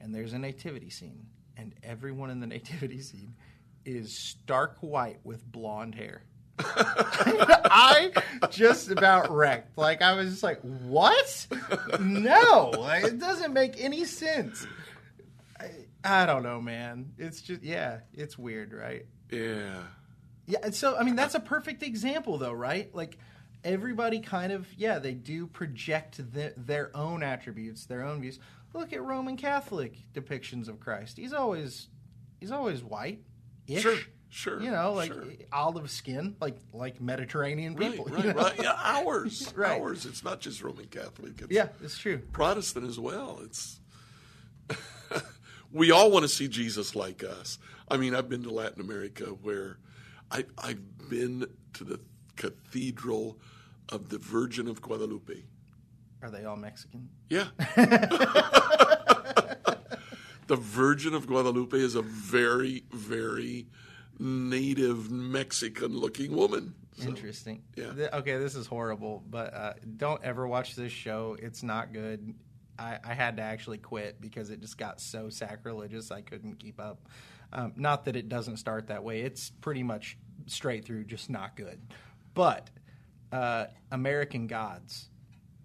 [0.00, 3.36] and there's a nativity scene, and everyone in the nativity scene
[3.84, 6.24] is stark white with blonde hair.
[6.58, 8.10] I
[8.50, 9.78] just about wrecked.
[9.78, 11.46] Like I was just like, "What?
[12.00, 14.66] No, like, it doesn't make any sense."
[16.04, 17.12] I, don't know, man.
[17.18, 19.06] It's just yeah, it's weird, right?
[19.30, 19.82] Yeah.
[20.46, 22.92] Yeah, so I mean that's a perfect example though, right?
[22.94, 23.18] Like
[23.64, 28.38] everybody kind of yeah, they do project the, their own attributes, their own views.
[28.74, 31.16] Look at Roman Catholic depictions of Christ.
[31.18, 31.88] He's always
[32.40, 33.20] he's always white.
[33.68, 33.96] Sure,
[34.28, 35.24] sure, You know, like sure.
[35.52, 38.06] olive skin, like like Mediterranean people.
[38.10, 38.40] Right, you know?
[38.42, 38.60] right.
[38.62, 39.80] Yeah, ours, Right.
[39.80, 40.04] ours.
[40.04, 41.40] It's not just Roman Catholic.
[41.40, 42.18] It's Yeah, it's true.
[42.32, 43.38] Protestant as well.
[43.44, 43.78] It's
[45.72, 47.58] we all want to see Jesus like us.
[47.88, 49.78] I mean, I've been to Latin America where
[50.30, 52.00] I, I've been to the
[52.36, 53.38] Cathedral
[53.88, 55.44] of the Virgin of Guadalupe.
[56.22, 57.08] Are they all Mexican?
[57.28, 57.48] Yeah.
[60.46, 63.66] the Virgin of Guadalupe is a very, very
[64.18, 66.74] native Mexican looking woman.
[66.98, 67.62] So, Interesting.
[67.74, 67.92] yeah.
[68.12, 71.36] Okay, this is horrible, but uh, don't ever watch this show.
[71.40, 72.34] It's not good.
[72.78, 76.80] I, I had to actually quit because it just got so sacrilegious I couldn't keep
[76.80, 77.08] up.
[77.52, 79.20] Um, not that it doesn't start that way.
[79.20, 81.80] It's pretty much straight through just not good.
[82.34, 82.70] But
[83.30, 85.08] uh, American Gods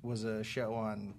[0.02, 1.16] was a show on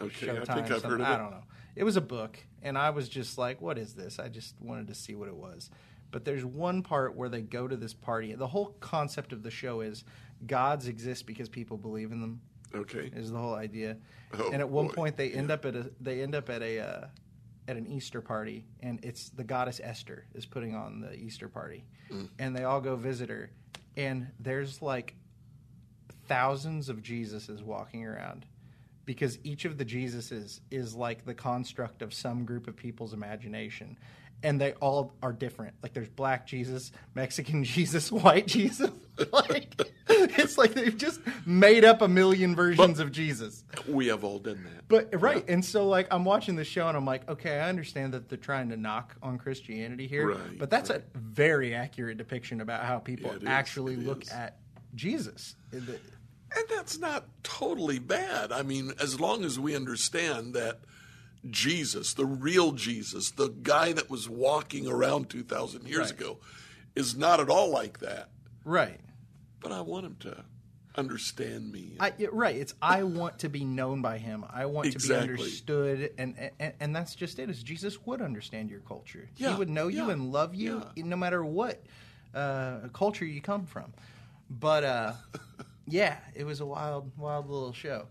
[0.00, 0.54] Okay, I Showtime.
[0.54, 1.42] think I've heard of I don't know.
[1.76, 4.88] It was a book, and I was just like, "What is this?" I just wanted
[4.88, 5.70] to see what it was.
[6.10, 8.34] But there's one part where they go to this party.
[8.34, 10.04] The whole concept of the show is
[10.46, 12.40] gods exist because people believe in them.
[12.74, 13.10] Okay.
[13.14, 13.96] Is the whole idea.
[14.38, 14.92] Oh, and at one boy.
[14.94, 17.06] point, they end up at a they end up at a uh,
[17.68, 21.84] at an Easter party, and it's the goddess Esther is putting on the Easter party,
[22.10, 22.28] Mm.
[22.38, 23.50] and they all go visit her,
[23.96, 25.14] and there's like
[26.28, 28.46] thousands of Jesuses walking around
[29.04, 33.96] because each of the Jesuses is like the construct of some group of people's imagination.
[34.42, 35.74] And they all are different.
[35.82, 38.90] Like there's black Jesus, Mexican Jesus, white Jesus.
[39.32, 39.74] like
[40.08, 43.64] it's like they've just made up a million versions of Jesus.
[43.86, 44.88] We have all done that.
[44.88, 48.14] But right, and so like I'm watching the show and I'm like, okay, I understand
[48.14, 52.60] that they're trying to knock on Christianity here, Right, but that's a very accurate depiction
[52.62, 54.30] about how people Yeah, actually look is.
[54.30, 54.56] at
[54.94, 55.54] Jesus.
[55.72, 58.50] And that's not totally bad.
[58.52, 60.80] I mean, as long as we understand that
[61.48, 66.20] Jesus, the real Jesus, the guy that was walking around 2,000 years Right.
[66.20, 66.38] ago,
[66.94, 68.28] is not at all like that.
[68.64, 69.00] Right.
[69.60, 70.44] but I want him to
[70.96, 71.96] understand me.
[72.00, 72.56] I, yeah, right.
[72.56, 74.44] It's I want to be known by him.
[74.50, 75.28] I want Exactly.
[75.28, 77.48] to be understood, and, and and that's just it.
[77.48, 79.28] Is Jesus would understand your culture.
[79.36, 81.04] Yeah, He would know you and love you, yeah.
[81.04, 81.82] no matter what
[82.34, 83.92] uh, culture you come from.
[84.50, 85.12] But uh,
[85.86, 88.06] yeah, it was a wild, wild little show.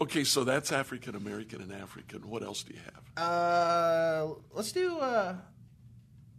[0.00, 2.28] okay, so that's African American and African.
[2.28, 3.24] What else do you have?
[3.24, 5.36] Uh, let's do uh,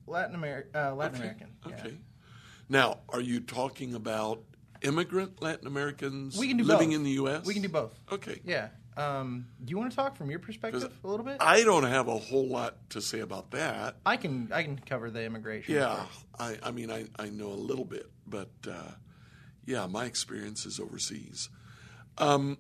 [0.08, 0.70] Latin America.
[0.92, 1.50] Uh, Latin Okay, American.
[1.68, 1.74] yeah.
[1.76, 1.98] Okay.
[2.70, 4.42] Now, are you talking about
[4.82, 6.96] immigrant Latin Americans We can do living both.
[6.98, 7.46] in the U.S.?
[7.46, 7.94] We can do both.
[8.12, 8.42] Okay.
[8.44, 8.70] Yeah.
[8.98, 11.38] Um, do you want to talk from your perspective a little bit?
[11.42, 13.98] I don't have a whole lot to say about that.
[14.06, 15.76] I can I can cover the immigration.
[15.76, 16.06] Yeah.
[16.40, 18.92] I, I mean, I, I know a little bit, but uh,
[19.66, 21.50] yeah, my experience is overseas.
[22.18, 22.58] Um,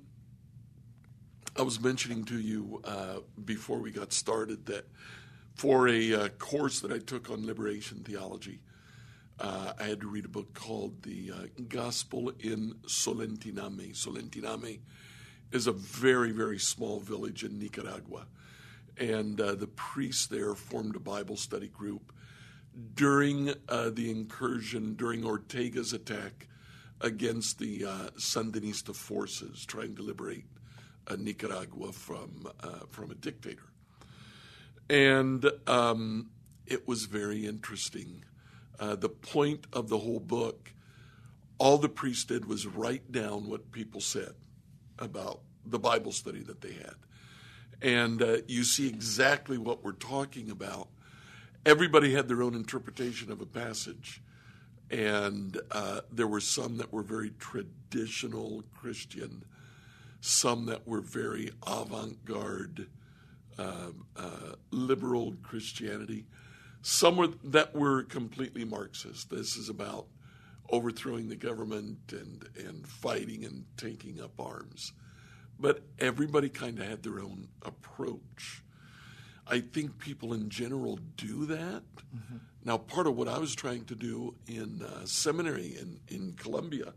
[1.58, 4.88] I was mentioning to you uh, before we got started that
[5.56, 8.60] for a uh, course that I took on liberation theology,
[9.40, 13.96] uh, I had to read a book called The uh, Gospel in Solentiname.
[13.96, 14.80] Solentiname
[15.52, 18.26] is a very, very small village in Nicaragua.
[18.98, 22.12] And uh, the priests there formed a Bible study group
[22.94, 26.48] during uh, the incursion, during Ortega's attack
[27.02, 30.46] against the uh, Sandinista forces trying to liberate
[31.08, 33.64] uh, Nicaragua from, uh, from a dictator.
[34.90, 36.30] And um,
[36.66, 38.24] it was very interesting.
[38.80, 40.74] Uh, the point of the whole book,
[41.58, 44.34] all the priest did was write down what people said
[45.00, 46.96] about the Bible study that they had.
[47.82, 50.88] And uh, you see exactly what we're talking about.
[51.66, 54.22] Everybody had their own interpretation of a passage.
[54.92, 59.44] And uh, there were some that were very traditional Christian,
[60.22, 62.88] some that were very avant garde
[63.58, 66.26] um, uh, liberal Christianity.
[66.82, 69.30] Some were, that were completely Marxist.
[69.30, 70.08] This is about
[70.70, 74.94] overthrowing the government and, and fighting and taking up arms.
[75.60, 78.64] But everybody kind of had their own approach.
[79.48, 81.84] I think people in general do that.
[82.66, 86.94] Now, part of what I was trying to do in uh, seminary in, in Colombia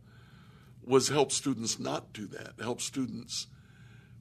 [0.82, 3.46] was help students not do that, help students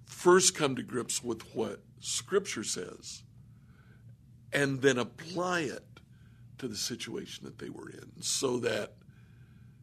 [0.05, 3.23] first come to grips with what Scripture says
[4.51, 5.85] and then apply it
[6.57, 8.95] to the situation that they were in so that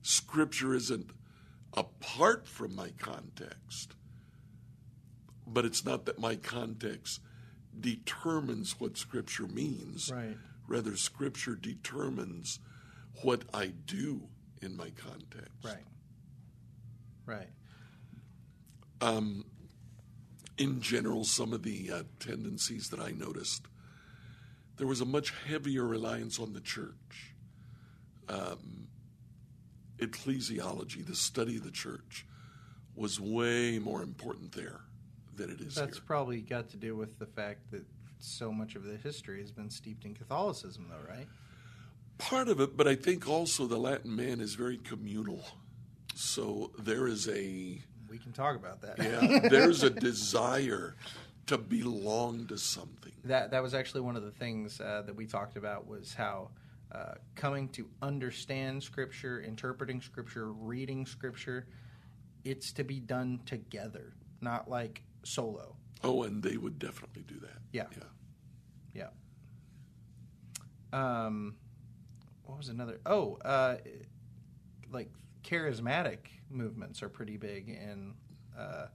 [0.03, 1.11] Scripture isn't
[1.73, 3.95] apart from my context,
[5.47, 7.21] but it's not that my context
[7.81, 10.11] determines what Scripture means.
[10.13, 10.37] Right.
[10.67, 12.59] Rather, Scripture determines
[13.23, 14.23] what I do
[14.63, 15.53] in my context.
[15.63, 15.77] Right.
[17.27, 17.49] Right.
[20.59, 23.67] in general, some of the uh, tendencies that I noticed,
[24.77, 27.35] there was a much heavier reliance on the church.
[28.29, 28.89] Um,
[29.99, 32.27] ecclesiology, the study of the church,
[32.95, 34.81] was way more important there
[35.37, 35.85] than it is here.
[35.85, 36.07] That's here.
[36.07, 37.85] probably got to do with the fact that
[38.25, 41.27] so much of the history has been steeped in Catholicism, though, right?
[42.19, 45.45] Part of it, but I think also the Latin man is very communal.
[46.15, 48.99] So there is a We can talk about that.
[48.99, 50.95] yeah, there's a desire
[51.47, 53.13] to belong to something.
[53.25, 56.51] that that was actually one of the things uh, that we talked about was how
[56.93, 61.67] uh, coming to understand Scripture, interpreting Scripture, reading Scripture,
[62.45, 65.75] it's to be done together, not like solo.
[66.05, 67.59] Oh, and they would definitely do that.
[67.73, 67.87] Yeah.
[67.93, 68.05] Yeah.
[70.95, 71.57] Um,
[72.45, 73.01] what was another?
[73.05, 73.77] Oh, uh,
[74.93, 75.11] like
[75.43, 76.19] charismatic
[76.51, 78.15] movements are pretty big in
[78.57, 78.87] uh,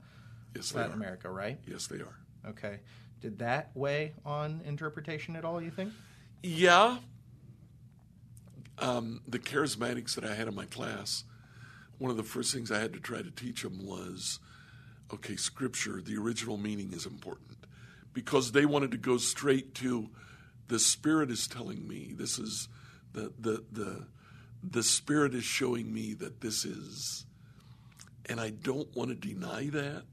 [0.54, 0.92] Yes, Latin.
[0.92, 1.58] America, right?
[1.66, 2.16] Yes, they are.
[2.48, 2.80] Okay.
[3.20, 5.60] Did that weigh on interpretation at all?
[5.60, 5.92] You think?
[6.42, 6.98] Yeah.
[8.78, 11.24] Um, the charismatics that I had in my class,
[11.98, 14.38] one of the first things I had to try to teach them was
[15.12, 17.66] okay, scripture, the original meaning is important
[18.14, 20.08] because they wanted to go straight to
[20.70, 22.68] the Spirit is telling me this is
[23.12, 24.06] the, the, the,
[24.62, 27.26] the Spirit is showing me that this is,
[28.26, 30.04] and I don't want to deny that.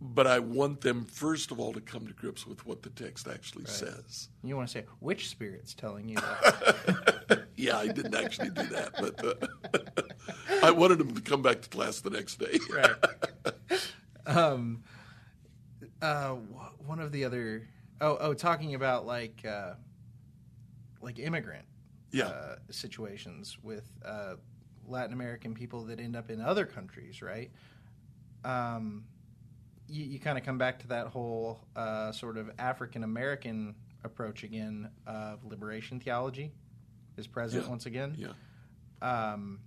[0.00, 3.26] But I want them, first of all, to come to grips with what the text
[3.26, 4.28] actually says.
[4.44, 7.46] You want to say which spirit's telling you that?
[7.56, 11.68] Yeah, I didn't actually do that, but uh, I wanted them to come back to
[11.68, 12.56] class the next day.
[12.72, 12.94] right.
[14.24, 14.84] Um,
[16.00, 16.36] uh,
[16.86, 17.66] one of the other
[18.00, 19.74] oh oh talking about like uh,
[21.00, 21.64] like immigrant
[22.12, 24.34] Yeah, uh, situations with uh,
[24.86, 27.50] Latin American people that end up in other countries, right?
[28.44, 29.04] Um,
[29.88, 33.74] you, you kind of come back to that whole uh, sort of African American
[34.04, 36.52] approach again of liberation theology
[37.16, 37.70] is present Yeah.
[37.70, 38.14] once again.
[38.16, 38.32] yeah,
[39.02, 39.60] Um,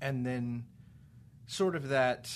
[0.00, 0.64] and then
[1.46, 2.30] sort of that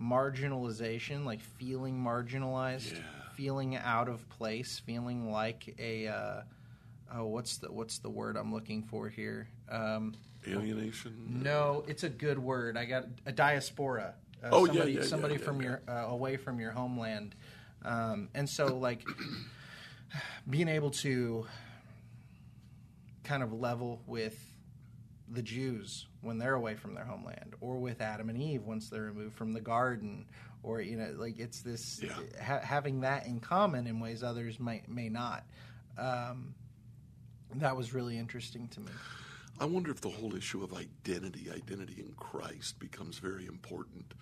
[0.00, 2.98] marginalization, like feeling marginalized, Yeah.
[3.34, 6.42] feeling out of place, feeling like a uh,
[7.14, 9.48] oh, what's the what's the word I'm looking for here?
[9.70, 10.14] Um,
[10.46, 11.14] Alienation.
[11.42, 12.76] no, it's a good word.
[12.78, 14.14] I got a diaspora.
[14.42, 17.34] Uh, Oh, yeah, somebody, yeah, yeah, somebody yeah, from your uh, away from your homeland,
[17.84, 19.04] um, and so like
[20.48, 21.46] being able to
[23.24, 24.34] kind of level with
[25.30, 29.02] the Jews when they're away from their homeland, or with Adam and Eve once they're
[29.02, 30.26] removed from the garden,
[30.62, 32.18] or you know, like it's this Yeah.
[32.42, 35.46] ha- having that in common in ways others may may not.
[35.96, 36.54] Um,
[37.56, 38.92] that was really interesting to me.
[39.60, 44.14] I wonder if the whole issue of identity, identity in Christ, becomes very important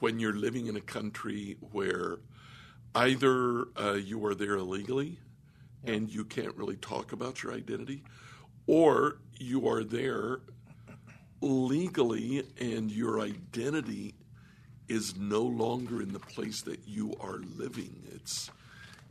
[0.00, 2.18] when you're living in a country where
[2.94, 5.18] either uh, you are there illegally
[5.84, 8.02] and you can't really talk about your identity,
[8.66, 10.40] or you are there
[11.40, 14.14] legally and your identity
[14.88, 18.02] is no longer in the place that you are living.
[18.14, 18.50] It's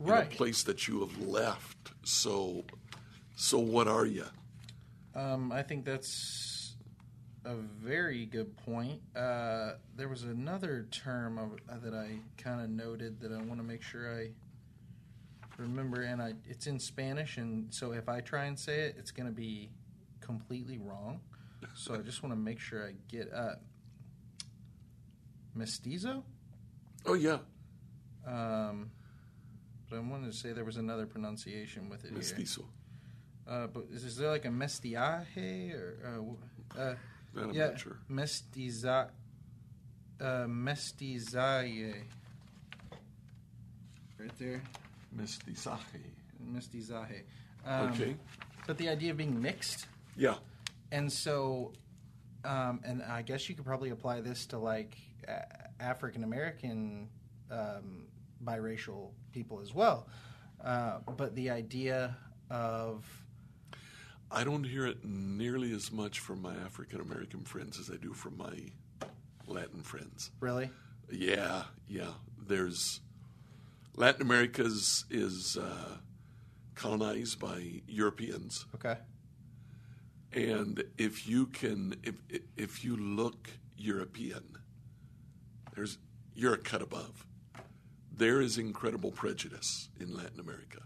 [0.00, 1.92] in a place that you have left.
[2.02, 2.64] So,
[3.36, 4.26] so what are you?
[5.14, 6.74] Um, I think that's
[7.44, 9.00] a very good point.
[9.14, 13.60] Uh, there was another term of, uh, that I kind of noted that I want
[13.60, 14.30] to make sure I
[15.58, 19.10] remember, and I it's in Spanish, and so if I try and say it, it's
[19.10, 19.70] going to be
[20.20, 21.20] completely wrong.
[21.74, 23.54] So I just want to make sure I get uh,
[25.54, 26.22] mestizo.
[27.06, 27.38] Oh yeah,
[28.26, 28.90] Um,
[29.90, 32.18] but I wanted to say there was another pronunciation with it here.
[32.18, 32.64] mestizo.
[33.46, 36.36] Uh, but is, is there like a mestiaje or
[36.76, 36.94] uh, uh,
[37.36, 37.98] I'm yeah, not sure.
[38.10, 39.10] mestiza,
[40.20, 41.94] uh, mestizaje.
[44.18, 44.62] Right there,
[45.16, 46.00] Mestizaje.
[46.40, 47.24] mestizaje.
[47.64, 48.16] Um, Okay.
[48.66, 49.86] But the idea of being mixed,
[50.16, 50.36] Yeah.
[50.90, 51.72] and so,
[52.44, 54.96] um, and I guess you could probably apply this to like
[55.28, 57.08] a- African American
[57.50, 58.06] um,
[58.42, 60.08] biracial people as well.
[60.62, 62.16] Uh, but the idea
[62.50, 63.04] of
[64.30, 68.12] I don't hear it nearly as much from my African American friends as I do
[68.14, 68.72] from my
[69.46, 70.30] Latin friends.
[70.40, 70.70] really,
[71.10, 72.14] Yeah, yeah.
[72.46, 73.00] There's
[73.96, 75.96] Latin America is, is uh,
[76.74, 78.96] colonized by Europeans, okay,
[80.32, 82.14] and if you can, if
[82.56, 84.58] if you look European,
[85.74, 85.98] there's
[86.34, 87.26] you're a cut above.
[88.16, 90.80] There is incredible prejudice in Latin America.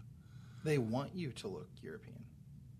[0.63, 2.23] they want you to look European.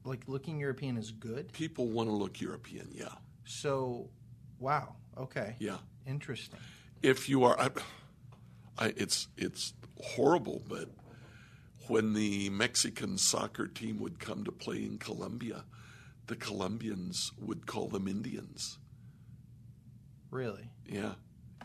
[0.03, 1.51] Like looking European is good.
[1.53, 2.87] People want to look European.
[2.91, 3.13] Yeah,
[3.45, 4.09] So,
[4.59, 5.77] wow, okay, yeah.
[6.07, 6.59] interesting.
[7.03, 7.69] if you are I,
[8.79, 10.89] I, it's it's horrible but
[11.87, 15.65] when the Mexican soccer team would come to play in Colombia
[16.27, 18.77] the Colombians would call them Indians.
[20.31, 21.13] Really, yeah.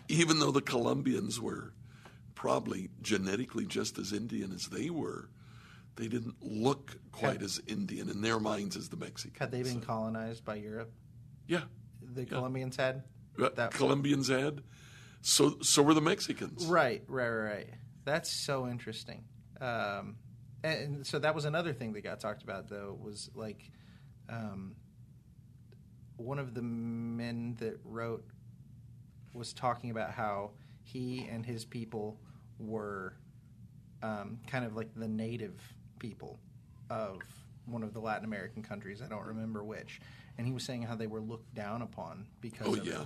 [0.09, 1.75] Even though the Colombians were
[2.35, 5.29] probably genetically just as Indian as they were
[5.97, 9.39] they didn't look quite as Indian in their minds as the Mexicans.
[9.39, 10.93] Had they been colonized by Europe?
[11.47, 11.63] yeah.
[12.03, 13.03] The Colombians had.
[13.41, 14.63] Uh, That- Colombians had
[15.25, 17.69] so so were the Mexicans Right, right, right.
[18.05, 19.25] That's so interesting.
[19.61, 20.17] Um,
[20.63, 23.71] and, and so that was another thing that got talked about, though, was like
[24.29, 24.77] um,
[26.17, 28.25] one of the men that wrote
[29.33, 30.51] was talking about how
[30.83, 32.21] he and his people
[32.59, 33.15] were
[34.03, 35.61] um, kind of like the native
[35.99, 36.39] people
[36.91, 37.19] of
[37.67, 39.01] one of the Latin American countries.
[39.01, 40.01] I don't remember which.
[40.37, 43.05] And he was saying how they were looked down upon because Oh, of yeah.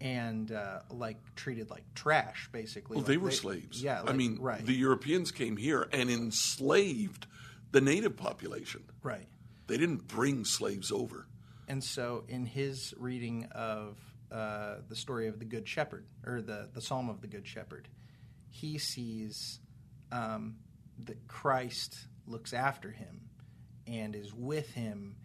[0.00, 2.96] And uh, like treated like trash, basically.
[2.96, 3.82] Well, Like, they were slaves.
[3.82, 7.26] Yeah, I mean, right, the Europeans came here and enslaved
[7.72, 8.84] the native population.
[9.02, 9.26] right.
[9.66, 11.26] They didn't bring slaves over.
[11.68, 13.96] And so, in his reading of
[14.30, 17.88] uh, the story of the Good Shepherd, or the, the Psalm of the Good Shepherd,
[18.50, 19.60] he sees
[20.12, 20.56] um,
[21.04, 23.22] that Christ looks after him
[23.86, 25.16] and is with him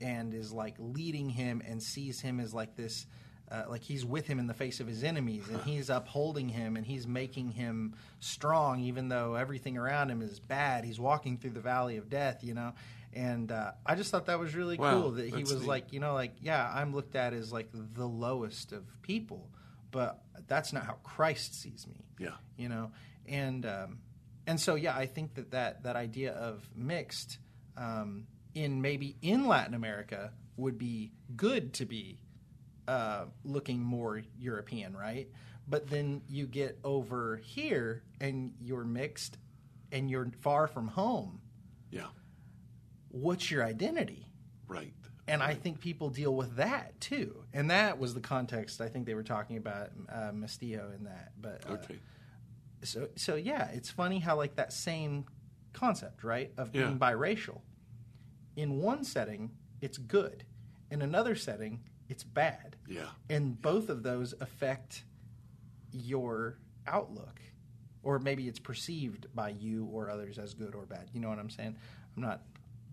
[0.00, 3.06] and is like leading him and sees him as like this.
[3.48, 6.76] Uh, like he's with him in the face of his enemies and he's upholding him
[6.76, 11.52] and he's making him strong even though everything around him is bad he's walking through
[11.52, 12.72] the valley of death you know
[13.12, 15.68] and uh, i just thought that was really Wow, cool that he was neat.
[15.68, 19.48] like you know like yeah i'm looked at as like the lowest of people
[19.92, 22.30] but that's not how christ sees me Yeah.
[22.56, 22.90] you know
[23.28, 23.98] and um,
[24.48, 27.38] and so yeah i think that that, that idea of mixed
[27.76, 32.18] um, in maybe in latin america would be good to be
[32.88, 35.28] uh, looking more european right
[35.68, 39.38] but then you get over here and you're mixed
[39.92, 41.40] and you're far from home
[41.90, 42.06] Yeah,
[43.10, 44.26] what's your identity
[44.68, 44.92] right.
[45.28, 47.42] and I think people deal with that too.
[47.52, 51.32] And that was the context I think they were talking about uh, in that.
[51.40, 51.98] But uh, Okay.
[52.82, 55.24] so so yeah, it's funny how like that same
[55.72, 56.84] concept, right, of Yeah.
[56.86, 57.60] being biracial.
[58.56, 60.44] In one setting, it's good.
[60.90, 62.76] In another setting, it's bad.
[62.88, 63.06] Yeah.
[63.30, 65.04] And both of those affect
[65.92, 67.40] your outlook.
[68.02, 71.10] Or maybe it's perceived by you or others as good or bad.
[71.12, 71.76] You know what I'm saying?
[72.16, 72.42] I'm not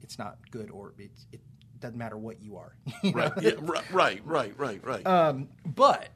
[0.01, 1.39] it's not good or it's, it
[1.79, 2.75] doesn't matter what you are.
[3.03, 3.11] you?
[3.11, 3.31] Right.
[3.41, 3.51] Yeah.
[3.59, 3.91] Right.
[3.91, 4.21] Right.
[4.25, 4.53] Right.
[4.57, 4.85] Right.
[4.85, 5.07] Right.
[5.07, 6.09] Um, but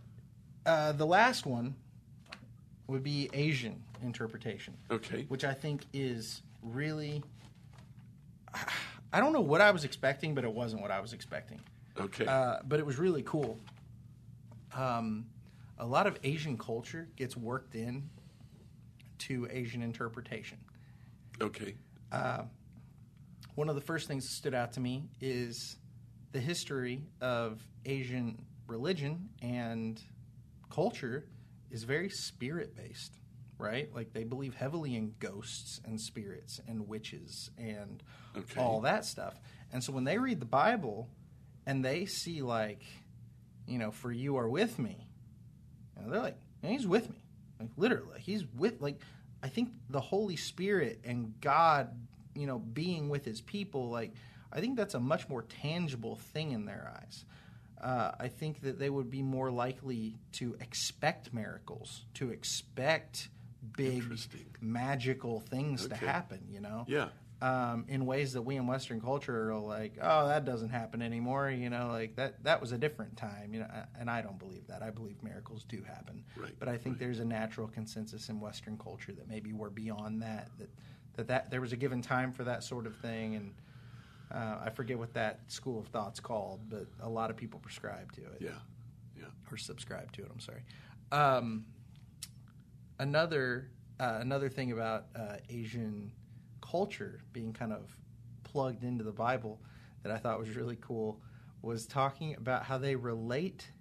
[0.65, 1.75] uh, the last one
[2.87, 5.25] would be Asian interpretation, okay.
[5.29, 7.23] which I think is really.
[9.13, 11.61] I don't know what I was expecting, but it wasn't what I was expecting.
[11.99, 12.25] Okay.
[12.25, 13.57] Uh, but it was really cool.
[14.75, 15.25] Um,
[15.79, 18.09] a lot of Asian culture gets worked in
[19.19, 20.57] to Asian interpretation.
[21.41, 21.75] okay.
[23.55, 25.77] one of the first things that stood out to me is
[26.31, 30.01] the history of Asian religion and
[30.69, 31.25] culture
[31.71, 33.15] is very spirit based,
[33.57, 33.93] right?
[33.93, 38.03] Like they believe heavily in ghosts and spirits and witches and
[38.37, 38.61] Okay.
[38.61, 39.39] all that stuff.
[39.73, 41.09] And so when they read the Bible
[41.68, 42.82] and they see like,
[43.68, 45.05] you know, for you are with me,
[46.07, 47.18] they're like, "Man, he's with me.
[47.59, 49.01] Like literally, he's with like
[49.43, 51.89] I think the Holy Spirit and God,
[52.34, 54.13] you know, being with his people, like
[54.51, 57.26] I think that's a much more tangible thing in their eyes.
[57.80, 63.30] Uh, I think that they would be more likely to expect miracles, to expect
[63.76, 64.03] big
[64.61, 66.86] magical things to happen, you know?
[66.88, 67.09] Yeah.
[67.41, 71.49] Um, in ways that we in Western culture are like, oh, that doesn't happen anymore.
[71.51, 73.53] You know, like that that was a different time.
[73.53, 73.67] You know,
[73.99, 74.81] and I don't believe that.
[74.81, 76.23] I believe miracles do happen.
[76.35, 76.99] Right, But I think right.
[76.99, 80.49] there's a natural consensus in Western culture that maybe we're beyond that.
[80.57, 80.69] That
[81.15, 83.53] that, that there was a given time for that sort of thing, and
[84.31, 88.11] uh, I forget what that school of thought's called, but a lot of people prescribe
[88.13, 88.49] to it Yeah.
[89.17, 89.25] Yeah.
[89.51, 90.29] or subscribe to it.
[90.31, 90.61] I'm sorry.
[91.11, 91.65] Um,
[92.99, 93.69] another
[93.99, 96.11] uh, another thing about uh, Asian
[96.61, 97.95] culture being kind of
[98.43, 99.59] plugged into the Bible
[100.03, 101.21] that I thought was really cool
[101.61, 103.71] was talking about how they relate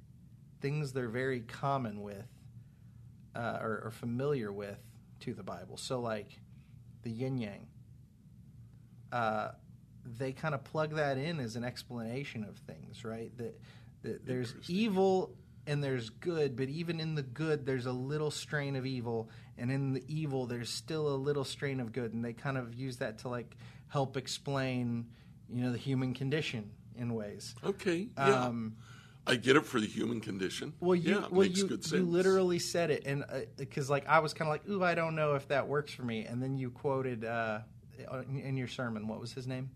[0.61, 2.27] things they're very common with
[3.35, 4.79] uh, or, or familiar with
[5.21, 5.77] to the Bible.
[5.77, 6.41] So, like
[7.03, 7.67] the yin yang,
[9.13, 9.51] uh,
[10.05, 13.37] they kind of plug that in as an explanation of things, right?
[13.37, 13.61] That,
[14.03, 15.37] that there's evil
[15.67, 19.71] and there's good, but even in the good, there's a little strain of evil, and
[19.71, 22.99] in the evil, there's still a little strain of good, and they kind of use
[22.99, 23.57] that to like
[23.89, 25.07] help explain,
[25.53, 27.55] you know, the human condition in ways.
[27.65, 28.09] Okay.
[28.17, 28.47] Yeah.
[28.47, 28.77] Um,
[29.29, 30.73] I get it for the human condition.
[30.79, 33.25] Well, you yeah, well makes you, good you literally said it, and
[33.57, 36.03] because like I was kind of like, ooh, I don't know if that works for
[36.03, 37.61] me, and then you quoted uh,
[38.29, 39.71] in your sermon, what was his name?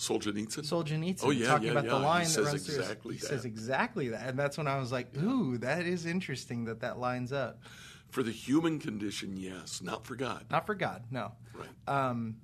[0.00, 0.64] Solzhenitsyn.
[0.64, 1.20] Solzhenitsyn.
[1.24, 1.90] Oh, yeah, talking yeah, about yeah.
[1.90, 4.56] the He line that says runs through his- exactly He says exactly that, and that's
[4.58, 7.60] when I was like, ooh, that is interesting that that lines up.
[8.08, 10.46] for the human condition, yes, not for God.
[10.50, 11.32] Not for God, no.
[11.54, 11.68] Right.
[11.86, 12.36] Um,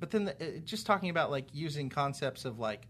[0.00, 2.86] but then the, just talking about like using concepts of like,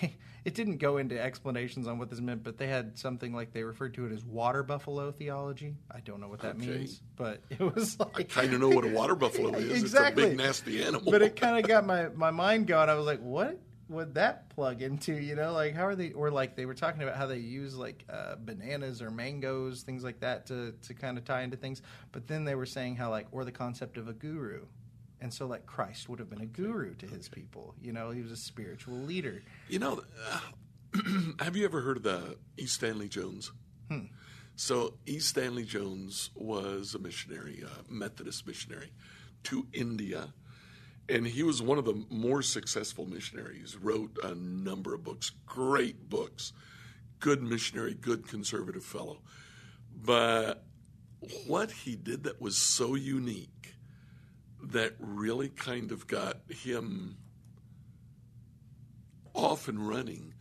[0.46, 3.64] it didn't go into explanations on what this meant, but they had something like they
[3.64, 5.74] referred to it as water buffalo theology.
[5.90, 6.66] I don't know what that Okay.
[6.68, 9.82] means, but it was like I kind of know what a water buffalo is.
[9.82, 10.22] Exactly.
[10.22, 11.10] It's a big, nasty animal.
[11.10, 12.88] but it kind of got my, my mind going.
[12.88, 15.14] I was like, what would that plug into?
[15.14, 16.12] You know, like how are they?
[16.12, 20.04] Or like they were talking about how they use like uh, bananas or mangoes, things
[20.04, 21.82] like that, to to kind of tie into things.
[22.12, 24.66] But then they were saying how like or the concept of a guru.
[25.20, 27.74] And so, like Christ would have been a guru to his people.
[27.80, 29.42] You know, he was a spiritual leader.
[29.68, 30.40] You know, uh,
[31.38, 32.66] have you ever heard of the E.
[32.66, 33.50] Stanley Jones?
[34.56, 35.18] So E.
[35.18, 38.90] Stanley Jones was a missionary, a Methodist missionary
[39.44, 40.32] to India,
[41.08, 43.76] and he was one of the more successful missionaries.
[43.76, 46.52] Wrote a number of books, great books,
[47.20, 49.20] good missionary, good conservative fellow.
[49.94, 50.64] But
[51.46, 53.75] what he did that was so unique
[54.72, 57.16] that really kind of got him
[59.34, 60.34] off and running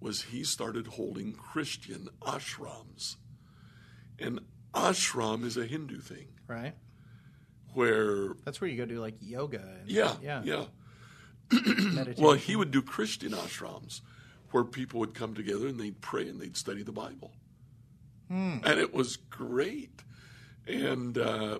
[0.00, 3.16] was he started holding Christian ashrams.
[4.18, 4.40] And
[4.74, 6.74] ashram is a Hindu thing Right.
[7.74, 9.60] where, That's where you go do like yoga.
[9.80, 10.42] And, yeah, yeah.
[10.44, 10.64] yeah.
[12.18, 14.00] Well, he would do Christian ashrams
[14.50, 17.32] where people would come together and they'd pray and they'd study the Bible.
[18.30, 20.02] And it was great.
[20.66, 21.58] And uh,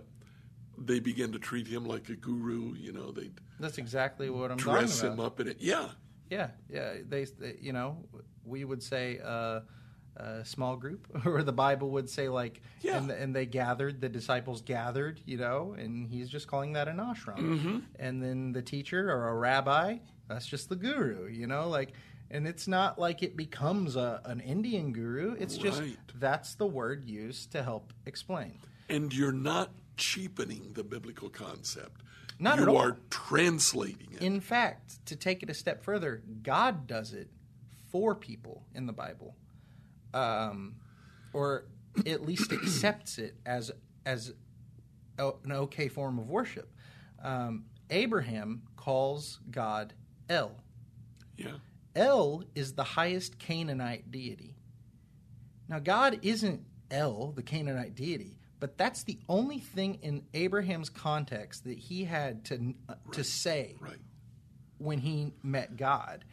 [0.86, 2.74] they begin to treat him like a guru.
[2.74, 5.58] You know, they'd That's exactly what I'm dress him up in it.
[5.60, 5.88] Yeah,
[6.30, 6.94] Yeah, yeah.
[7.08, 7.98] They, they you know,
[8.44, 9.60] we would say uh,
[10.16, 12.98] a small group, or the Bible would say like, Yeah.
[12.98, 16.98] and, and they gathered, the disciples gathered, you know, and he's just calling that an
[16.98, 17.38] ashram.
[17.38, 17.78] Mm-hmm.
[17.98, 21.92] And then the teacher or a rabbi, that's just the guru, you know, like,
[22.30, 25.34] And it's not like it becomes a, an Indian guru.
[25.38, 25.82] It's just
[26.18, 28.58] that's the word used to help explain.
[28.88, 32.02] And you're not cheapening the biblical concept.
[32.38, 32.76] Not you at all.
[32.78, 34.22] are translating it.
[34.22, 37.28] In fact, to take it a step further, God does it
[37.90, 39.36] for people in the Bible,
[40.14, 40.76] um,
[41.32, 41.66] or
[42.06, 43.70] at least accepts it as
[44.04, 44.32] as
[45.18, 46.72] o- an okay form of worship.
[47.22, 49.92] Um, Abraham calls God
[50.28, 50.52] El.
[51.36, 51.52] yeah.
[51.94, 54.54] El is the highest Canaanite deity.
[55.68, 61.64] Now, God isn't El, the Canaanite deity, but that's the only thing in Abraham's context
[61.64, 63.96] that he had to uh, to say Right.
[64.78, 66.24] when he met God,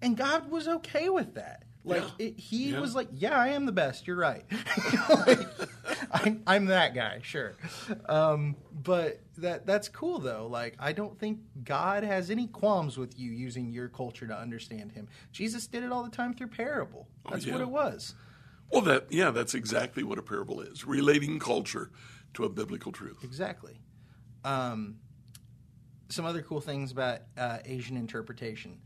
[0.00, 1.64] and God was okay with that.
[1.84, 2.26] Like Yeah.
[2.28, 2.78] it, he Yeah.
[2.80, 4.06] was like, "Yeah, I am the best.
[4.06, 4.44] You're right.
[5.08, 5.48] Like,
[6.12, 7.56] I'm, I'm that guy, sure."
[8.08, 10.46] Um, but that that's cool though.
[10.46, 14.92] Like I don't think God has any qualms with you using your culture to understand
[14.92, 15.08] Him.
[15.32, 17.08] Jesus did it all the time through parable.
[17.28, 17.62] That's what Oh, yeah.
[17.64, 18.14] it was.
[18.70, 21.90] Well, that yeah, that's exactly what a parable is: relating culture
[22.34, 23.18] to a biblical truth.
[23.24, 23.80] Exactly.
[24.44, 24.96] Um,
[26.10, 28.80] some other cool things about uh, Asian interpretation.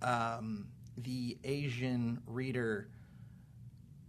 [0.00, 2.88] Um, the Asian reader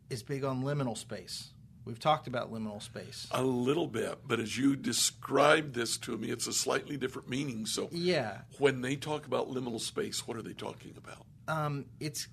[0.10, 1.50] is big on liminal space.
[1.86, 3.28] We've talked about liminal space.
[3.32, 7.66] A little bit, but as you describe this to me, it's a slightly different meaning.
[7.66, 11.26] So, Yeah, when they talk about liminal space, what are they talking about?
[11.50, 12.28] um, it's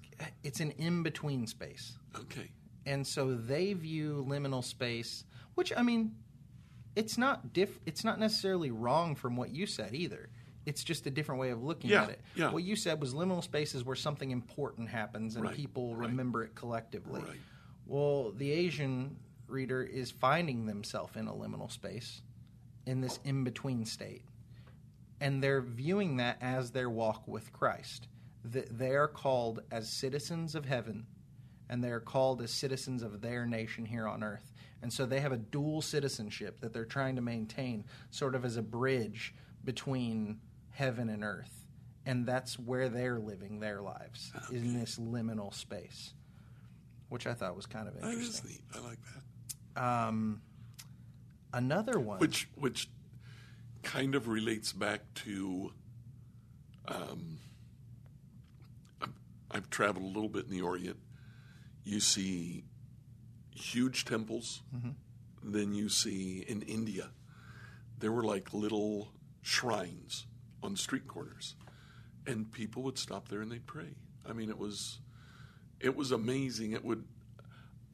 [0.45, 2.51] it's an in between space, Okay,
[2.87, 5.24] and so they view liminal space,
[5.55, 6.14] which I mean,
[6.97, 7.78] it's not diff.
[7.87, 10.28] It's not necessarily wrong from what you said either.
[10.66, 12.20] It's just a different way of looking Yeah, at it.
[12.35, 12.51] yeah.
[12.53, 16.09] What you said was liminal spaces where something important happens and Right, people right.
[16.11, 17.22] remember it collectively.
[17.22, 17.39] Right.
[17.87, 19.16] Well, the Asian
[19.47, 22.22] reader is finding themselves in a liminal space,
[22.87, 24.22] in this in between state,
[25.20, 28.07] and they're viewing that as their walk with Christ.
[28.45, 31.07] That they are called as citizens of heaven,
[31.71, 34.53] and they are called as citizens of their nation here on earth.
[34.83, 38.57] And so they have a dual citizenship that they're trying to maintain, sort of as
[38.57, 40.41] a bridge between
[40.71, 41.66] heaven and earth.
[42.05, 46.12] And that's where they're living their lives, in this liminal space,
[47.09, 48.23] which I thought was kind of interesting.
[48.23, 48.62] that is neat.
[48.75, 48.99] I like
[49.77, 49.83] that.
[49.83, 50.43] Um,
[51.53, 52.18] another one.
[52.18, 52.89] Which which
[53.83, 55.73] kind of relates back to.
[56.89, 57.39] Um,
[59.53, 60.97] I've traveled a little bit in the Orient.
[61.85, 62.64] You see
[63.55, 64.62] huge temples.
[65.43, 67.11] Then you see in India,
[67.99, 69.12] there were like little
[69.43, 70.26] shrines
[70.62, 71.55] on street corners,
[72.26, 73.95] and people would stop there and they'd pray.
[74.28, 74.99] I mean, it was
[75.81, 76.72] it was amazing.
[76.72, 77.05] It would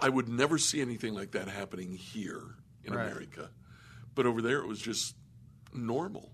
[0.01, 3.07] I would never see anything like that happening here in Right.
[3.07, 3.51] America,
[4.15, 5.15] but over there it was just
[5.73, 6.33] normal.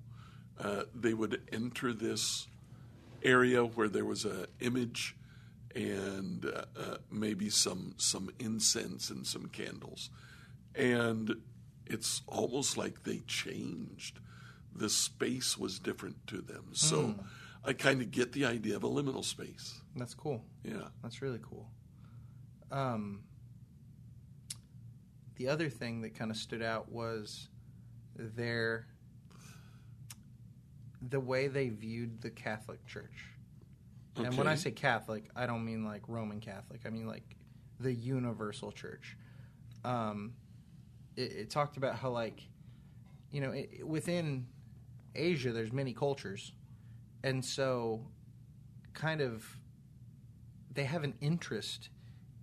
[0.58, 2.46] Uh, they would enter this
[3.22, 5.16] area where there was a image
[5.74, 10.10] and uh, uh, maybe some some incense and some candles,
[10.74, 11.34] and
[11.86, 14.18] it's almost like they changed.
[14.74, 17.14] The space was different to them, so
[17.64, 19.80] I kind of get the idea of a liminal space.
[19.94, 20.42] That's cool.
[20.64, 20.88] Yeah.
[21.02, 21.68] That's really cool.
[22.70, 23.22] Um,
[25.36, 27.48] the other thing that kind of stood out was
[28.16, 28.86] their
[31.08, 33.31] the way they viewed the Catholic Church.
[34.16, 36.82] And when I say Catholic, I don't mean like Roman Catholic.
[36.86, 37.36] I mean like
[37.80, 39.16] the universal church.
[39.84, 40.34] Um,
[41.16, 42.42] it, it talked about how like
[43.30, 44.46] you know it, within
[45.14, 46.52] Asia there's many cultures,
[47.24, 48.06] and so
[48.92, 49.44] kind of
[50.74, 51.88] they have an interest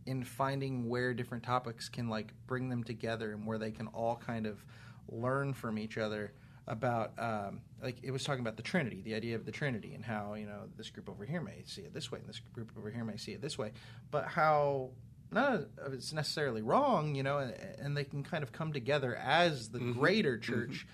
[0.05, 4.15] in finding where different topics can like bring them together and where they can all
[4.15, 4.63] kind of
[5.07, 6.33] learn from each other
[6.69, 10.05] about um, like it was talking about the Trinity, the idea of the Trinity, and
[10.05, 12.71] how you know this group over here may see it this way, and this group
[12.77, 13.71] over here may see it this way,
[14.11, 14.91] but how
[15.31, 19.15] none of it's necessarily wrong, you know, and, and they can kind of come together
[19.15, 20.87] as the greater church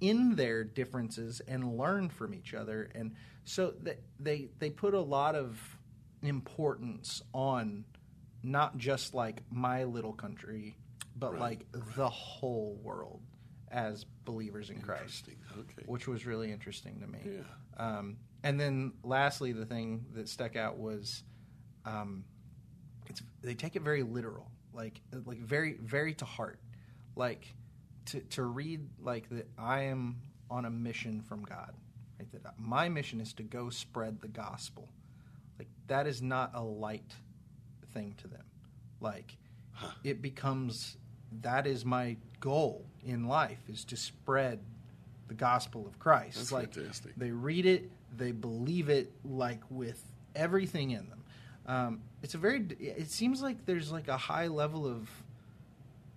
[0.00, 3.14] in their differences and learn from each other, and
[3.44, 5.58] so they they, they put a lot of
[6.22, 7.84] importance on
[8.42, 10.76] not just like my little country,
[11.16, 11.66] but Right, like
[11.96, 13.22] the whole world
[13.74, 15.82] as believers in Christ, Okay.
[15.86, 17.18] which was really interesting to me.
[17.24, 17.40] Yeah.
[17.76, 21.24] Um, and then lastly, the thing that stuck out was
[21.84, 22.24] um,
[23.06, 26.60] it's they take it very literal, like like very very to heart,
[27.16, 27.52] like
[28.06, 30.20] to to read like that I am
[30.50, 31.72] on a mission from God.
[32.18, 32.30] Right?
[32.44, 34.88] That my mission is to go spread the gospel.
[35.58, 37.12] Like that is not a light
[37.92, 38.44] thing to them.
[39.00, 39.36] Like
[40.04, 40.96] it becomes
[41.40, 44.58] that is my goal in life is to spread
[45.28, 46.36] the gospel of Christ.
[46.36, 47.12] That's like fantastic.
[47.16, 50.02] they read it, they believe it like with
[50.36, 51.24] everything in them.
[51.66, 52.66] Um, it's a very.
[52.78, 55.08] It seems like there's like a high level of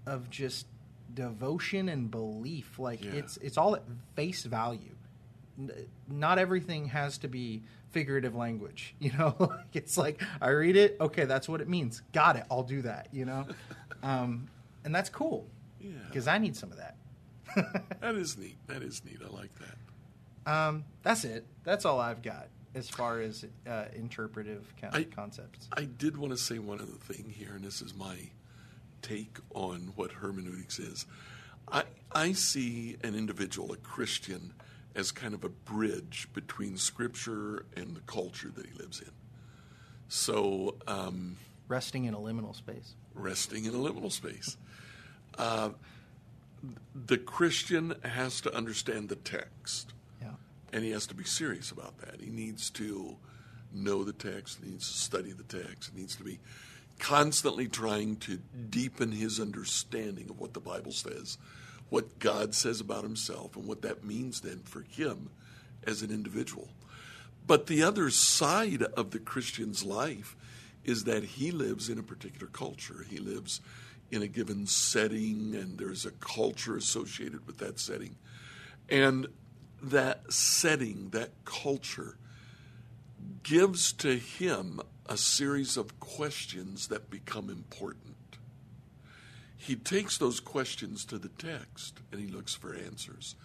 [0.06, 0.68] of just
[1.14, 2.78] devotion and belief.
[2.78, 3.12] Like Yeah.
[3.14, 3.84] it's it's all at
[4.18, 4.96] face value.
[5.58, 5.72] N-
[6.10, 8.94] Not everything has to be figurative language.
[9.00, 10.98] You know, like it's like I read it.
[11.00, 12.02] Okay, that's what it means.
[12.12, 12.44] Got it.
[12.52, 13.08] I'll do that.
[13.14, 13.48] You know,
[14.04, 14.50] um,
[14.84, 15.48] and that's cool
[15.80, 15.92] Yeah.
[16.08, 16.96] because I need some of that.
[18.02, 18.58] That is neat.
[18.68, 19.20] That is neat.
[19.26, 20.52] I like that.
[20.52, 21.46] Um, that's it.
[21.64, 25.68] That's all I've got as far as uh, interpretive kind of I- concepts.
[25.76, 28.16] I did want to say one other thing here, and this is my
[29.02, 31.06] take on what hermeneutics is.
[31.72, 34.54] I, I see an individual, a Christian,
[34.96, 39.12] as kind of a bridge between Scripture and the culture that he lives in.
[40.08, 42.94] So, um, Resting in a liminal space.
[43.14, 44.56] resting in a liminal space.
[45.38, 45.70] Uh,
[47.06, 49.94] the Christian has to understand the text.
[50.22, 50.32] Yeah.
[50.74, 52.22] And he has to be serious about that.
[52.22, 53.18] He needs to
[53.74, 56.40] know the text, he needs to study the text, he needs to be
[57.00, 58.38] constantly trying to
[58.70, 61.38] deepen his understanding of what the Bible says,
[61.90, 65.30] what God says about himself, and what that means then for him
[65.86, 66.70] as an individual.
[67.46, 70.36] But the other side of the Christian's life
[70.84, 73.06] is that he lives in a particular culture.
[73.10, 73.62] He lives
[74.12, 78.16] in a given setting, and there's a culture associated with that setting.
[78.90, 79.28] And
[79.82, 82.18] that setting, that culture,
[83.44, 88.16] gives to him a series of questions that become important.
[89.56, 93.36] He takes those questions to the text and he looks for answers.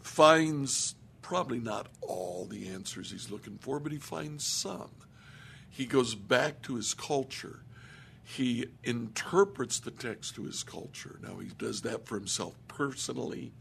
[0.00, 4.90] Finds probably not all the answers he's looking for, but he finds some.
[5.68, 7.60] He goes back to his culture.
[8.36, 11.18] He interprets the text to his culture.
[11.20, 13.52] Now, he does that for himself personally.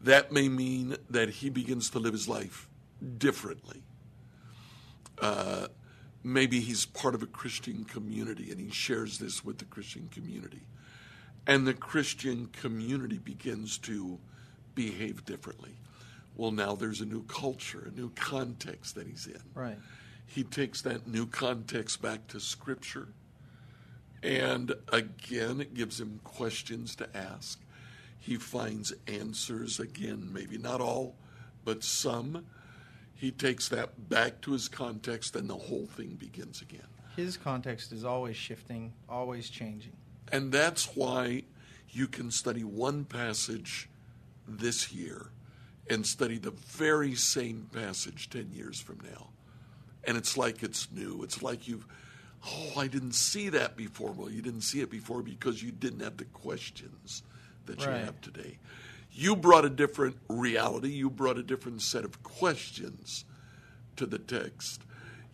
[0.00, 2.68] That may mean that he begins to live his life
[3.18, 3.82] differently.
[5.20, 5.68] Uh,
[6.24, 10.62] maybe he's part of a Christian community and he shares this with the Christian community.
[11.46, 14.18] And the Christian community begins to
[14.74, 15.76] behave differently.
[16.34, 19.42] Well, now there's a new culture, a new context that he's in.
[19.54, 19.78] Right.
[20.26, 23.08] He takes that new context back to Scripture.
[24.22, 27.60] And again, it gives him questions to ask.
[28.18, 31.16] He finds answers, again, maybe not all,
[31.64, 32.46] but some.
[33.14, 36.86] He takes that back to his context, and the whole thing begins again.
[37.16, 39.92] His context is always shifting, always changing.
[40.30, 41.42] And that's why
[41.90, 43.88] you can study one passage
[44.46, 45.30] this year
[45.90, 49.28] and study the very same passage 10 years from now.
[50.04, 51.22] And it's like it's new.
[51.22, 51.86] It's like you've,
[52.46, 54.12] oh, I didn't see that before.
[54.12, 57.22] Well, you didn't see it before because you didn't have the questions
[57.66, 58.58] that you have today.
[59.12, 63.24] You brought a different reality, you brought a different set of questions
[63.96, 64.82] to the text.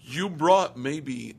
[0.01, 1.37] You brought maybe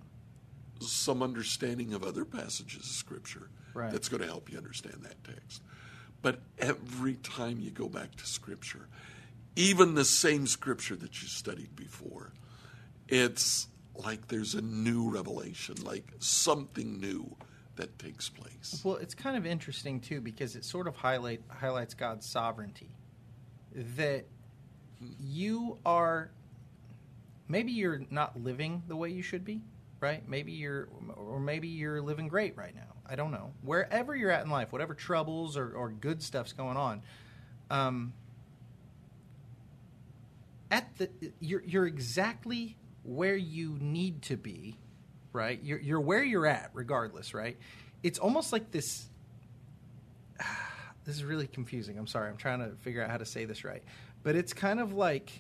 [0.79, 3.91] some understanding of other passages of Scripture Right.
[3.91, 5.61] that's going to help you understand that text.
[6.21, 8.87] But every time you go back to Scripture,
[9.55, 12.33] even the same Scripture that you studied before,
[13.07, 13.67] it's
[14.03, 17.35] like there's a new revelation, like something new
[17.75, 18.81] that takes place.
[18.83, 22.89] Well, it's kind of interesting too because it sort of highlight highlights God's sovereignty.
[23.95, 24.25] That
[25.19, 26.31] you are
[27.47, 29.61] maybe you're not living the way you should be,
[29.99, 30.27] right?
[30.27, 32.95] Maybe you're or maybe you're living great right now.
[33.07, 33.51] I don't know.
[33.63, 37.01] Wherever you're at in life, whatever troubles or, or good stuff's going on,
[37.71, 38.13] um,
[40.69, 44.77] at the you're you're exactly where you need to be,
[45.33, 45.59] right?
[45.63, 47.57] You're you're where you're at, regardless, right?
[48.03, 49.07] It's almost like this.
[51.05, 51.97] This is really confusing.
[51.97, 52.29] I'm sorry.
[52.29, 53.81] I'm trying to figure out how to say this right,
[54.21, 55.31] but it's kind of like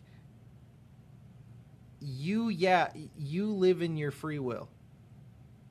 [2.01, 4.67] you, yeah, you live in your free will,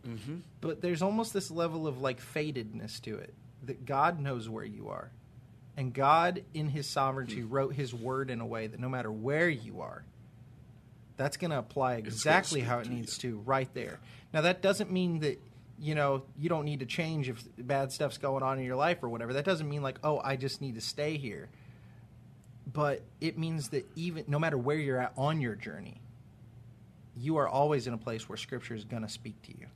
[0.07, 0.37] Mm-hmm.
[0.61, 3.35] but there's almost this level of like fatedness to it
[3.65, 5.11] that God knows where you are.
[5.77, 9.49] And God, in His sovereignty, wrote His word in a way that no matter where
[9.49, 10.05] you are,
[11.19, 13.99] that's going to apply exactly how it needs to right there.
[14.33, 15.39] Now, that doesn't mean that,
[15.79, 19.03] you know, you don't need to change if bad stuff's going on in your life
[19.03, 19.35] or whatever.
[19.35, 21.51] That doesn't mean like, oh, I just need to stay here.
[22.73, 26.01] But it means that even no matter where you're at on your journey,
[27.17, 29.67] you are always in a place where Scripture is going to speak to you.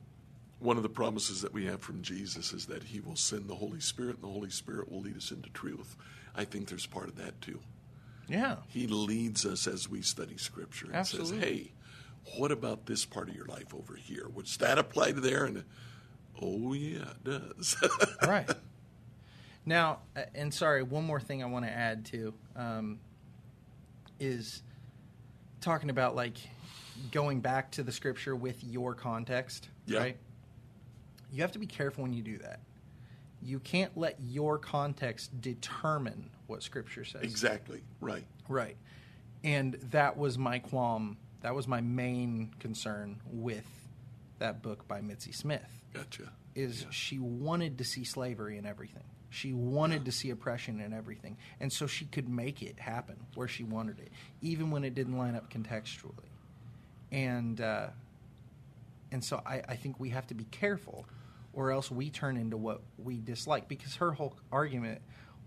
[0.59, 3.55] One of the promises that we have from Jesus is that he will send the
[3.55, 5.97] Holy Spirit, and the Holy Spirit will lead us into truth.
[6.35, 7.59] I think there's part of that too.
[8.27, 8.57] Yeah.
[8.69, 11.39] He leads us as we study Scripture and Absolutely.
[11.39, 11.71] says, "Hey,
[12.37, 14.27] what about this part of your life over here?
[14.33, 15.63] Would that apply to there?" And
[16.41, 17.75] oh yeah, it does.
[18.27, 18.49] right.
[19.65, 22.99] Now, uh, and sorry, one more thing I want to add too um,
[24.19, 24.61] is
[25.61, 26.37] talking about like
[27.11, 29.99] going back to the scripture with your context, Yeah.
[29.99, 30.17] right?
[31.31, 32.59] You have to be careful when you do that.
[33.41, 37.23] You can't let your context determine what scripture says.
[37.23, 37.81] Exactly.
[37.99, 38.25] Right.
[38.47, 38.77] Right.
[39.43, 41.17] And that was my qualm.
[41.41, 43.67] That was my main concern with
[44.37, 45.67] that book by Mitzi Smith.
[45.93, 46.31] Gotcha.
[46.55, 49.03] Is she wanted to see slavery in everything.
[49.31, 51.37] She wanted to see oppression in everything.
[51.59, 55.17] And so she could make it happen where she wanted it, even when it didn't
[55.17, 56.29] line up contextually.
[57.11, 57.87] And uh,
[59.11, 61.07] and so I, I think we have to be careful
[61.51, 65.01] or else we turn into what we dislike because her whole argument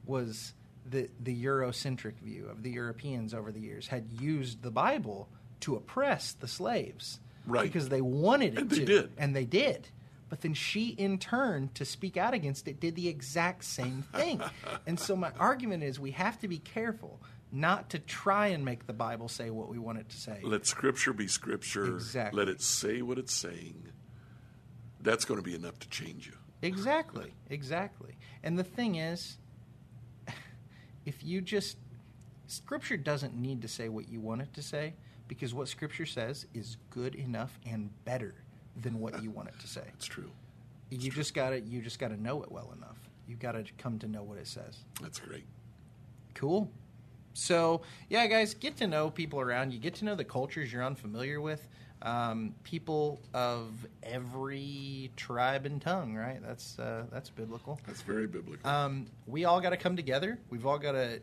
[0.04, 0.52] was
[0.90, 5.28] that the Eurocentric view of the Europeans over the years had used the Bible
[5.60, 7.20] to oppress the slaves.
[7.46, 7.62] Right.
[7.64, 8.84] Because they wanted it And they to.
[8.84, 9.12] did.
[9.18, 9.88] And they did.
[10.28, 14.40] But then she, in turn, to speak out against it, did the exact same thing.
[14.86, 17.20] and so my argument is we have to be careful
[17.52, 20.40] not to try and make the Bible say what we want it to say.
[20.42, 21.86] Let Scripture be Scripture.
[21.86, 22.38] Exactly.
[22.38, 23.88] Let it say what it's saying.
[25.00, 26.34] That's going to be enough to change you.
[26.62, 28.16] Exactly, exactly.
[28.42, 29.38] And the thing is,
[31.06, 31.78] if you just
[32.48, 34.94] Scripture doesn't need to say what you want it to say
[35.26, 38.34] because what Scripture says is good enough and better
[38.80, 39.82] than what you want it to say.
[39.94, 40.30] It's true.
[40.90, 42.98] You just got to you just got to know it well enough.
[43.26, 44.84] You got to come to know what it says.
[45.00, 45.44] That's great.
[46.34, 46.70] Cool.
[47.34, 49.78] So, yeah, guys, get to know people around you.
[49.78, 51.66] Get to know the cultures you're unfamiliar with.
[52.02, 53.70] Um, people of
[54.02, 56.40] every tribe and tongue, right?
[56.42, 57.80] That's uh, that's biblical.
[57.86, 58.68] That's very biblical.
[58.68, 60.38] Um, we all got to come together.
[60.50, 61.20] We've all got to.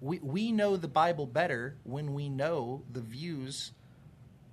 [0.00, 3.72] We we know the Bible better when we know the views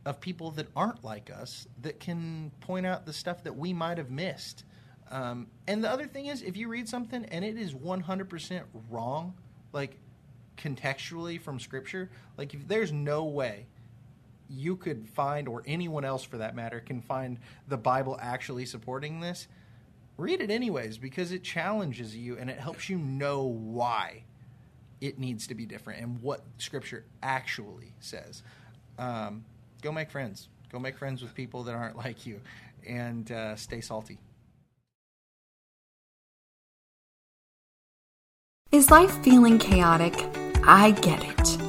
[0.05, 3.97] of people that aren't like us that can point out the stuff that we might
[3.97, 4.63] have missed.
[5.11, 9.33] Um, and the other thing is, if you read something and it is 100% wrong,
[9.73, 9.97] like
[10.57, 13.65] contextually from Scripture, like if there's no way
[14.49, 17.37] you could find, or anyone else for that matter, can find
[17.67, 19.47] the Bible actually supporting this,
[20.17, 24.23] read it anyways because it challenges you and it helps you know why
[25.01, 28.43] it needs to be different and what Scripture actually says.
[28.97, 29.45] Um,
[29.81, 30.49] go make friends.
[30.71, 32.41] Go make friends with people that aren't like you,
[32.87, 34.19] and uh, stay salty.
[38.71, 40.13] Is life feeling chaotic?
[40.63, 41.68] I get it.